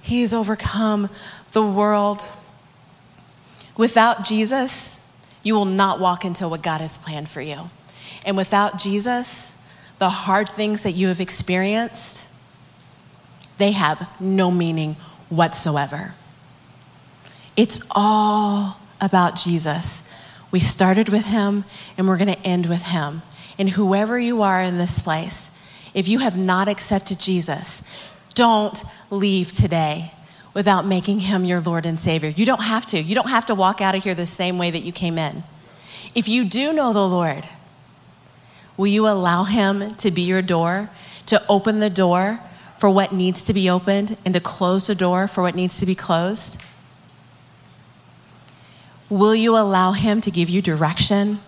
He's 0.00 0.32
overcome 0.32 1.10
the 1.52 1.64
world. 1.64 2.24
Without 3.76 4.24
Jesus, 4.24 4.98
you 5.42 5.54
will 5.54 5.64
not 5.64 6.00
walk 6.00 6.24
into 6.24 6.48
what 6.48 6.62
God 6.62 6.80
has 6.80 6.96
planned 6.98 7.28
for 7.28 7.40
you. 7.40 7.70
And 8.24 8.36
without 8.36 8.78
Jesus, 8.78 9.61
the 10.02 10.08
hard 10.08 10.48
things 10.48 10.82
that 10.82 10.90
you 10.92 11.06
have 11.06 11.20
experienced, 11.20 12.28
they 13.58 13.70
have 13.70 14.08
no 14.18 14.50
meaning 14.50 14.96
whatsoever. 15.28 16.16
It's 17.56 17.86
all 17.92 18.80
about 19.00 19.36
Jesus. 19.36 20.12
We 20.50 20.58
started 20.58 21.08
with 21.08 21.26
him 21.26 21.64
and 21.96 22.08
we're 22.08 22.16
going 22.16 22.34
to 22.34 22.40
end 22.40 22.66
with 22.66 22.82
him. 22.82 23.22
And 23.60 23.70
whoever 23.70 24.18
you 24.18 24.42
are 24.42 24.60
in 24.60 24.76
this 24.76 25.00
place, 25.00 25.56
if 25.94 26.08
you 26.08 26.18
have 26.18 26.36
not 26.36 26.66
accepted 26.66 27.20
Jesus, 27.20 27.88
don't 28.34 28.82
leave 29.08 29.52
today 29.52 30.10
without 30.52 30.84
making 30.84 31.20
him 31.20 31.44
your 31.44 31.60
Lord 31.60 31.86
and 31.86 32.00
Savior. 32.00 32.30
You 32.30 32.44
don't 32.44 32.64
have 32.64 32.86
to. 32.86 33.00
You 33.00 33.14
don't 33.14 33.30
have 33.30 33.46
to 33.46 33.54
walk 33.54 33.80
out 33.80 33.94
of 33.94 34.02
here 34.02 34.16
the 34.16 34.26
same 34.26 34.58
way 34.58 34.72
that 34.72 34.82
you 34.82 34.90
came 34.90 35.16
in. 35.16 35.44
If 36.12 36.26
you 36.26 36.44
do 36.44 36.72
know 36.72 36.92
the 36.92 37.06
Lord, 37.06 37.44
will 38.76 38.86
you 38.86 39.06
allow 39.06 39.44
him 39.44 39.94
to 39.96 40.10
be 40.10 40.22
your 40.22 40.42
door, 40.42 40.90
to 41.26 41.42
open 41.48 41.80
the 41.80 41.90
door 41.90 42.40
for 42.78 42.90
what 42.90 43.12
needs 43.12 43.44
to 43.44 43.52
be 43.52 43.70
opened 43.70 44.16
and 44.24 44.34
to 44.34 44.40
close 44.40 44.86
the 44.86 44.94
door 44.94 45.28
for 45.28 45.42
what 45.42 45.54
needs 45.54 45.78
to 45.78 45.86
be 45.86 45.94
closed? 45.94 46.60
Will 49.08 49.34
you 49.34 49.56
allow 49.56 49.92
him 49.92 50.20
to 50.22 50.30
give 50.30 50.48
you 50.48 50.62
direction, 50.62 51.40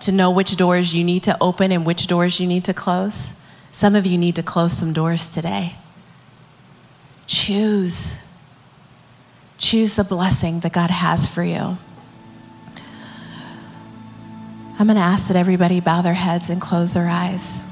to 0.00 0.12
know 0.12 0.30
which 0.30 0.56
doors 0.56 0.92
you 0.92 1.04
need 1.04 1.22
to 1.22 1.36
open 1.40 1.70
and 1.70 1.86
which 1.86 2.06
doors 2.06 2.40
you 2.40 2.46
need 2.46 2.64
to 2.64 2.74
close? 2.74 3.40
Some 3.70 3.94
of 3.94 4.04
you 4.04 4.18
need 4.18 4.36
to 4.36 4.42
close 4.42 4.76
some 4.76 4.92
doors 4.92 5.30
today. 5.30 5.76
Choose. 7.26 8.22
Choose 9.56 9.96
the 9.96 10.04
blessing 10.04 10.60
that 10.60 10.72
God 10.72 10.90
has 10.90 11.26
for 11.26 11.42
you. 11.42 11.78
I'm 14.84 14.88
going 14.88 14.96
to 14.96 15.02
ask 15.02 15.28
that 15.28 15.36
everybody 15.38 15.80
bow 15.80 16.02
their 16.02 16.12
heads 16.12 16.50
and 16.50 16.60
close 16.60 16.92
their 16.92 17.08
eyes. 17.08 17.64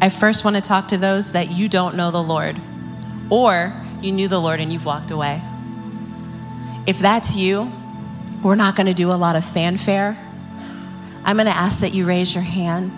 I 0.00 0.08
first 0.08 0.44
want 0.44 0.56
to 0.56 0.60
talk 0.60 0.88
to 0.88 0.98
those 0.98 1.30
that 1.30 1.52
you 1.52 1.68
don't 1.68 1.94
know 1.94 2.10
the 2.10 2.20
Lord, 2.20 2.56
or 3.30 3.72
you 4.02 4.10
knew 4.10 4.26
the 4.26 4.40
Lord 4.40 4.58
and 4.58 4.72
you've 4.72 4.84
walked 4.84 5.12
away. 5.12 5.40
If 6.88 6.98
that's 6.98 7.36
you, 7.36 7.72
we're 8.42 8.56
not 8.56 8.74
going 8.74 8.88
to 8.88 8.94
do 8.94 9.12
a 9.12 9.14
lot 9.14 9.36
of 9.36 9.44
fanfare. 9.44 10.18
I'm 11.24 11.36
going 11.36 11.46
to 11.46 11.56
ask 11.56 11.78
that 11.82 11.94
you 11.94 12.04
raise 12.04 12.34
your 12.34 12.42
hand 12.42 12.90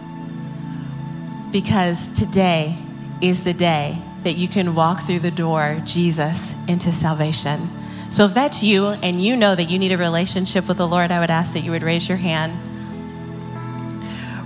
because 1.53 2.09
today 2.09 2.75
is 3.20 3.44
the 3.44 3.53
day 3.53 3.98
that 4.22 4.37
you 4.37 4.48
can 4.48 4.75
walk 4.75 5.03
through 5.03 5.18
the 5.18 5.31
door, 5.31 5.79
Jesus, 5.85 6.55
into 6.68 6.90
salvation. 6.90 7.68
So 8.12 8.27
if 8.27 8.35
that's 8.35 8.62
you 8.62 8.88
and 8.88 9.25
you 9.25 9.37
know 9.37 9.55
that 9.55 9.70
you 9.70 9.79
need 9.79 9.90
a 9.90 9.96
relationship 9.96 10.68
with 10.68 10.77
the 10.77 10.87
Lord, 10.87 11.11
I 11.11 11.18
would 11.18 11.31
ask 11.31 11.55
that 11.55 11.61
you 11.61 11.70
would 11.70 11.83
raise 11.83 12.07
your 12.07 12.18
hand. 12.18 12.53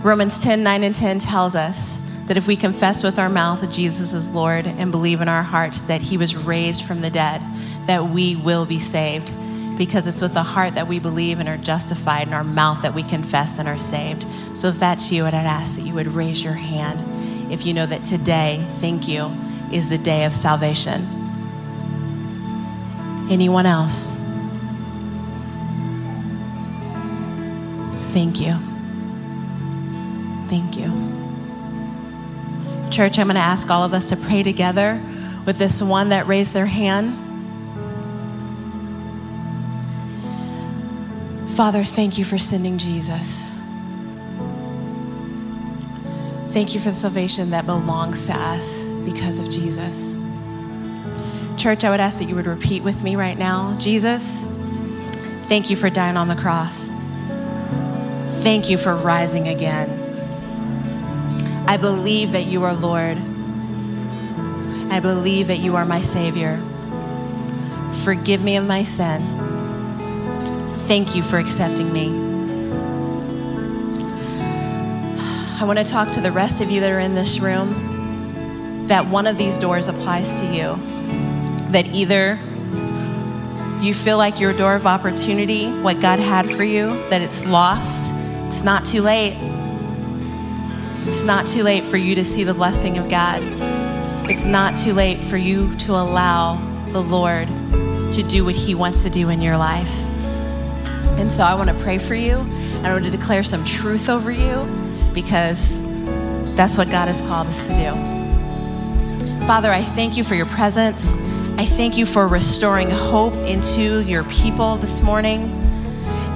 Romans 0.05 0.41
10 0.41 0.63
9 0.63 0.85
and 0.85 0.95
10 0.95 1.19
tells 1.19 1.57
us 1.57 1.97
that 2.27 2.37
if 2.37 2.47
we 2.47 2.55
confess 2.55 3.03
with 3.03 3.19
our 3.19 3.29
mouth 3.29 3.63
that 3.63 3.73
Jesus 3.73 4.13
is 4.13 4.31
Lord 4.31 4.69
and 4.69 4.93
believe 4.93 5.21
in 5.21 5.27
our 5.27 5.43
hearts 5.43 5.81
that 5.83 6.01
he 6.01 6.17
was 6.17 6.37
raised 6.37 6.85
from 6.85 7.01
the 7.01 7.11
dead, 7.11 7.43
that 7.87 8.05
we 8.05 8.37
will 8.37 8.67
be 8.67 8.79
saved. 8.79 9.33
Because 9.77 10.07
it's 10.07 10.21
with 10.21 10.33
the 10.33 10.45
heart 10.45 10.77
that 10.77 10.87
we 10.87 11.01
believe 11.01 11.41
and 11.41 11.49
are 11.49 11.57
justified, 11.57 12.29
and 12.29 12.35
our 12.35 12.45
mouth 12.45 12.83
that 12.83 12.95
we 12.95 13.03
confess 13.03 13.59
and 13.59 13.67
are 13.67 13.79
saved. 13.79 14.29
So 14.57 14.69
if 14.69 14.79
that's 14.79 15.11
you, 15.11 15.27
I'd 15.27 15.35
ask 15.35 15.77
that 15.77 15.85
you 15.85 15.95
would 15.95 16.07
raise 16.07 16.45
your 16.45 16.55
hand 16.55 17.03
if 17.51 17.67
you 17.67 17.75
know 17.75 17.87
that 17.87 18.05
today, 18.05 18.65
thank 18.79 19.09
you, 19.09 19.29
is 19.73 19.91
the 19.91 19.99
day 19.99 20.25
of 20.25 20.35
salvation. 20.35 21.16
Anyone 23.29 23.67
else? 23.67 24.17
Thank 28.13 28.41
you. 28.41 28.57
Thank 30.49 30.77
you. 30.77 30.87
Church, 32.91 33.19
I'm 33.19 33.27
going 33.27 33.35
to 33.35 33.41
ask 33.41 33.69
all 33.69 33.83
of 33.83 33.93
us 33.93 34.09
to 34.09 34.17
pray 34.17 34.43
together 34.43 35.03
with 35.45 35.59
this 35.59 35.83
one 35.83 36.11
that 36.11 36.27
raised 36.27 36.55
their 36.55 36.67
hand. 36.67 37.15
Father, 41.57 41.83
thank 41.83 42.17
you 42.17 42.25
for 42.25 42.39
sending 42.39 42.79
Jesus. 42.79 43.51
Thank 46.53 46.75
you 46.75 46.81
for 46.81 46.91
the 46.91 46.97
salvation 46.97 47.51
that 47.51 47.67
belongs 47.67 48.27
to 48.27 48.33
us 48.33 48.87
because 49.05 49.39
of 49.39 49.51
Jesus. 49.51 50.26
Church, 51.57 51.85
I 51.85 51.91
would 51.91 52.01
ask 52.01 52.19
that 52.19 52.29
you 52.29 52.35
would 52.35 52.47
repeat 52.47 52.83
with 52.83 53.03
me 53.03 53.17
right 53.17 53.37
now 53.37 53.77
Jesus, 53.79 54.45
thank 55.49 55.71
you 55.71 55.77
for 55.77 55.89
dying 55.89 56.17
on 56.17 56.29
the 56.29 56.37
cross. 56.37 56.91
Thank 58.43 58.69
you 58.69 58.79
for 58.79 58.95
rising 58.95 59.49
again. 59.49 59.89
I 61.67 61.79
believe 61.79 62.33
that 62.33 62.47
you 62.47 62.63
are 62.65 62.75
Lord. 62.75 63.19
I 64.93 65.01
believe 65.01 65.49
that 65.49 65.59
you 65.59 65.75
are 65.77 65.85
my 65.85 66.01
Savior. 66.01 66.63
Forgive 68.05 68.45
me 68.45 68.57
of 68.57 68.67
my 68.67 68.85
sin. 68.85 69.21
Thank 70.87 71.17
you 71.17 71.23
for 71.25 71.39
accepting 71.39 71.93
me. 71.93 72.09
I 75.59 75.65
want 75.65 75.79
to 75.79 75.85
talk 75.85 76.11
to 76.13 76.21
the 76.21 76.31
rest 76.31 76.61
of 76.61 76.71
you 76.71 76.81
that 76.83 76.93
are 76.93 77.01
in 77.01 77.15
this 77.15 77.41
room 77.41 78.87
that 78.87 79.07
one 79.07 79.27
of 79.27 79.39
these 79.39 79.59
doors 79.59 79.89
applies 79.89 80.39
to 80.41 80.47
you. 80.47 80.96
That 81.77 81.95
either 81.95 82.39
you 83.85 83.93
feel 83.93 84.17
like 84.17 84.41
your 84.41 84.55
door 84.55 84.75
of 84.77 84.87
opportunity, 84.87 85.71
what 85.83 86.01
God 86.01 86.19
had 86.19 86.51
for 86.51 86.65
you, 86.65 86.89
that 87.11 87.21
it's 87.21 87.45
lost, 87.45 88.11
it's 88.47 88.63
not 88.63 88.87
too 88.87 89.03
late. 89.03 89.37
It's 91.07 91.23
not 91.23 91.47
too 91.47 91.63
late 91.63 91.85
for 91.85 91.99
you 91.99 92.15
to 92.15 92.25
see 92.25 92.45
the 92.45 92.55
blessing 92.55 92.97
of 92.97 93.11
God. 93.11 93.43
It's 94.31 94.47
not 94.47 94.79
too 94.79 94.95
late 94.95 95.23
for 95.23 95.37
you 95.37 95.75
to 95.81 95.93
allow 95.93 96.55
the 96.89 97.03
Lord 97.03 97.47
to 98.15 98.25
do 98.27 98.47
what 98.47 98.55
He 98.55 98.75
wants 98.75 99.03
to 99.03 99.11
do 99.11 99.29
in 99.29 99.43
your 99.43 99.59
life. 99.59 99.95
And 101.19 101.31
so 101.31 101.45
I 101.45 101.55
want 101.57 101.69
to 101.69 101.77
pray 101.85 101.99
for 101.99 102.15
you. 102.15 102.39
I 102.85 102.91
want 102.91 103.05
to 103.05 103.11
declare 103.11 103.43
some 103.43 103.67
truth 103.67 104.09
over 104.09 104.31
you 104.31 104.65
because 105.13 105.83
That's 106.57 106.79
what 106.79 106.91
God 106.91 107.07
has 107.09 107.21
called 107.21 107.49
us 107.49 107.69
to 107.69 107.75
do. 107.75 109.47
Father, 109.47 109.71
I 109.71 109.83
thank 109.83 110.17
you 110.17 110.25
for 110.25 110.35
your 110.35 110.47
presence. 110.47 111.15
I 111.59 111.65
thank 111.65 111.97
you 111.97 112.05
for 112.05 112.29
restoring 112.29 112.91
hope 112.91 113.33
into 113.33 114.05
your 114.05 114.25
people 114.25 114.77
this 114.77 115.01
morning. 115.03 115.49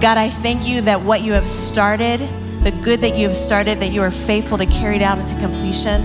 God, 0.01 0.17
I 0.17 0.31
thank 0.31 0.67
you 0.67 0.81
that 0.81 1.03
what 1.03 1.21
you 1.21 1.35
have 1.35 1.47
started, 1.47 2.21
the 2.63 2.71
good 2.83 3.03
that 3.03 3.19
you 3.19 3.27
have 3.27 3.37
started, 3.37 3.81
that 3.81 3.93
you 3.93 4.01
are 4.01 4.11
faithful 4.11 4.57
to 4.57 4.65
carry 4.65 4.97
it 4.97 5.03
out 5.03 5.19
into 5.19 5.39
completion. 5.39 6.01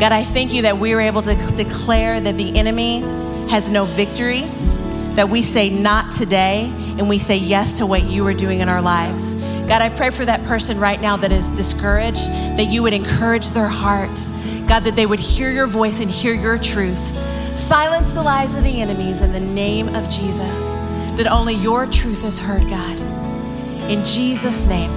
God, 0.00 0.10
I 0.10 0.24
thank 0.24 0.52
you 0.52 0.62
that 0.62 0.76
we 0.76 0.92
are 0.94 1.00
able 1.00 1.22
to 1.22 1.36
declare 1.54 2.20
that 2.20 2.34
the 2.34 2.58
enemy 2.58 3.02
has 3.50 3.70
no 3.70 3.84
victory, 3.84 4.40
that 5.14 5.28
we 5.28 5.42
say 5.42 5.70
not 5.70 6.10
today, 6.10 6.72
and 6.98 7.08
we 7.08 7.20
say 7.20 7.36
yes 7.36 7.78
to 7.78 7.86
what 7.86 8.02
you 8.02 8.26
are 8.26 8.34
doing 8.34 8.58
in 8.58 8.68
our 8.68 8.82
lives. 8.82 9.34
God, 9.68 9.80
I 9.80 9.90
pray 9.90 10.10
for 10.10 10.24
that 10.24 10.42
person 10.42 10.80
right 10.80 11.00
now 11.00 11.16
that 11.18 11.30
is 11.30 11.50
discouraged, 11.50 12.26
that 12.58 12.66
you 12.68 12.82
would 12.82 12.94
encourage 12.94 13.50
their 13.50 13.68
heart. 13.68 14.18
God, 14.66 14.80
that 14.80 14.96
they 14.96 15.06
would 15.06 15.20
hear 15.20 15.52
your 15.52 15.68
voice 15.68 16.00
and 16.00 16.10
hear 16.10 16.34
your 16.34 16.58
truth. 16.58 17.16
Silence 17.60 18.14
the 18.14 18.22
lies 18.22 18.54
of 18.56 18.64
the 18.64 18.80
enemies 18.80 19.20
in 19.20 19.32
the 19.32 19.38
name 19.38 19.94
of 19.94 20.08
Jesus, 20.08 20.72
that 21.16 21.28
only 21.30 21.54
your 21.54 21.86
truth 21.86 22.24
is 22.24 22.38
heard, 22.38 22.62
God. 22.62 22.98
In 23.88 24.04
Jesus' 24.04 24.66
name. 24.66 24.90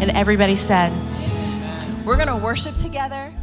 And 0.00 0.10
everybody 0.12 0.56
said, 0.56 0.92
We're 2.06 2.16
going 2.16 2.28
to 2.28 2.36
worship 2.36 2.76
together. 2.76 3.34